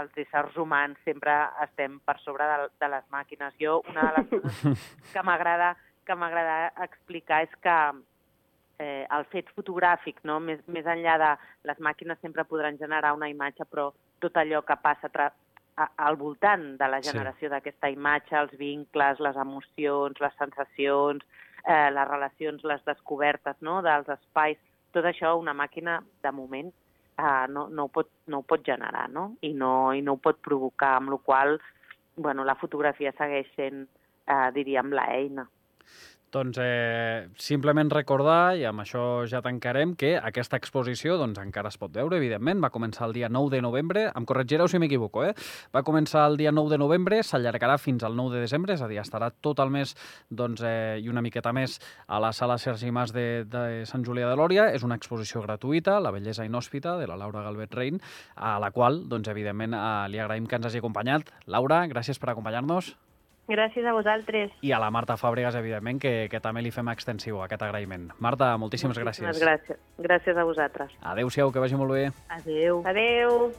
els 0.00 0.16
éssers 0.18 0.56
humans 0.58 0.98
sempre 1.04 1.32
estem 1.64 1.98
per 2.04 2.18
sobre 2.20 2.44
de, 2.50 2.68
de 2.80 2.88
les 2.92 3.04
màquines. 3.14 3.54
Jo, 3.60 3.80
una 3.88 4.10
de 4.10 4.12
les 4.18 4.42
coses 4.42 4.88
que 5.14 5.22
m'agrada 5.22 5.74
que 6.04 6.16
m'agrada 6.20 6.74
explicar 6.84 7.40
és 7.46 7.52
que 7.64 7.76
eh, 8.78 9.06
el 9.10 9.24
fet 9.32 9.48
fotogràfic, 9.56 10.20
no? 10.24 10.40
més, 10.40 10.60
més 10.66 10.86
enllà 10.86 11.16
de 11.18 11.30
les 11.70 11.78
màquines 11.78 12.20
sempre 12.20 12.44
podran 12.44 12.78
generar 12.78 13.14
una 13.14 13.28
imatge, 13.28 13.66
però 13.70 13.90
tot 14.20 14.36
allò 14.36 14.62
que 14.62 14.76
passa 14.82 15.10
a, 15.76 15.88
al 15.96 16.16
voltant 16.16 16.76
de 16.78 16.88
la 16.88 17.02
Sí. 17.02 17.10
generació 17.10 17.50
d'aquesta 17.50 17.90
imatge, 17.90 18.36
els 18.36 18.56
vincles, 18.58 19.20
les 19.20 19.36
emocions, 19.36 20.20
les 20.20 20.34
sensacions, 20.38 21.24
eh, 21.64 21.90
les 21.90 22.08
relacions, 22.08 22.64
les 22.64 22.84
descobertes 22.84 23.56
no? 23.60 23.82
dels 23.82 24.08
espais, 24.08 24.58
tot 24.92 25.04
això 25.04 25.36
una 25.38 25.54
màquina, 25.54 26.02
de 26.22 26.30
moment, 26.32 26.72
eh, 27.18 27.46
no, 27.48 27.68
no, 27.68 27.84
ho 27.84 27.88
pot, 27.88 28.10
no 28.26 28.38
ho 28.38 28.42
pot 28.42 28.64
generar 28.64 29.08
no? 29.10 29.36
I, 29.42 29.52
no, 29.52 29.92
i 29.92 30.02
no 30.02 30.12
ho 30.12 30.16
pot 30.22 30.40
provocar, 30.40 30.96
amb 30.96 31.10
la 31.10 31.18
qual 31.18 31.60
bueno, 32.16 32.44
la 32.44 32.54
fotografia 32.54 33.12
segueix 33.18 33.48
sent, 33.56 33.88
eh, 34.26 34.50
diríem, 34.54 34.92
la 34.94 35.06
eina. 35.14 35.48
Doncs 36.34 36.58
eh, 36.58 37.28
simplement 37.38 37.86
recordar, 37.92 38.56
i 38.58 38.64
amb 38.66 38.82
això 38.82 39.22
ja 39.30 39.38
tancarem, 39.44 39.92
que 39.94 40.16
aquesta 40.18 40.58
exposició 40.58 41.14
doncs, 41.20 41.38
encara 41.38 41.70
es 41.70 41.78
pot 41.78 41.92
veure, 41.94 42.18
evidentment. 42.18 42.58
Va 42.64 42.72
començar 42.74 43.06
el 43.06 43.14
dia 43.14 43.28
9 43.30 43.52
de 43.52 43.60
novembre. 43.62 44.02
Em 44.10 44.26
corregireu 44.26 44.66
si 44.66 44.80
m'equivoco, 44.82 45.22
eh? 45.28 45.30
Va 45.74 45.84
començar 45.86 46.24
el 46.26 46.34
dia 46.40 46.50
9 46.50 46.74
de 46.74 46.80
novembre, 46.82 47.20
s'allargarà 47.22 47.78
fins 47.78 48.02
al 48.02 48.18
9 48.18 48.34
de 48.34 48.42
desembre, 48.48 48.74
és 48.74 48.82
a 48.82 48.90
dir, 48.90 48.98
estarà 48.98 49.30
tot 49.30 49.62
el 49.62 49.70
mes 49.70 49.94
doncs, 50.26 50.66
eh, 50.66 50.98
i 50.98 51.08
una 51.12 51.22
miqueta 51.22 51.54
més 51.54 51.78
a 52.08 52.18
la 52.18 52.32
sala 52.34 52.58
Sergi 52.58 52.90
Mas 52.90 53.14
de, 53.14 53.44
de 53.46 53.86
Sant 53.86 54.02
Julià 54.02 54.26
de 54.26 54.34
Lòria. 54.42 54.66
És 54.74 54.82
una 54.82 54.98
exposició 54.98 55.46
gratuïta, 55.46 56.00
La 56.02 56.10
bellesa 56.10 56.48
inhòspita, 56.50 56.98
de 56.98 57.06
la 57.06 57.20
Laura 57.20 57.46
Galvet 57.46 57.78
Rein, 57.78 58.02
a 58.34 58.58
la 58.58 58.74
qual, 58.74 59.04
doncs, 59.06 59.30
evidentment, 59.30 59.78
eh, 59.78 59.96
li 60.10 60.18
agraïm 60.18 60.50
que 60.50 60.58
ens 60.58 60.66
hagi 60.66 60.82
acompanyat. 60.82 61.30
Laura, 61.46 61.84
gràcies 61.86 62.18
per 62.18 62.34
acompanyar-nos. 62.34 62.96
Gràcies 63.46 63.84
a 63.84 63.92
vosaltres. 63.92 64.50
I 64.64 64.72
a 64.72 64.78
la 64.80 64.88
Marta 64.90 65.18
Fàbregas, 65.20 65.54
evidentment, 65.58 65.98
que, 66.00 66.28
que 66.32 66.40
també 66.40 66.62
li 66.64 66.70
fem 66.72 66.88
extensiu 66.88 67.42
aquest 67.44 67.60
agraïment. 67.66 68.08
Marta, 68.24 68.54
moltíssimes 68.56 68.96
Moltíssimes 68.96 69.36
gràcies. 69.36 69.44
gràcies. 69.44 69.78
Gràcies 69.98 70.36
a 70.40 70.44
vosaltres. 70.48 70.92
Adéu-siau, 71.02 71.52
que 71.52 71.60
vagi 71.60 71.76
molt 71.76 71.92
bé. 71.92 72.06
Adéu. 72.28 72.82
Adeu. 72.88 73.52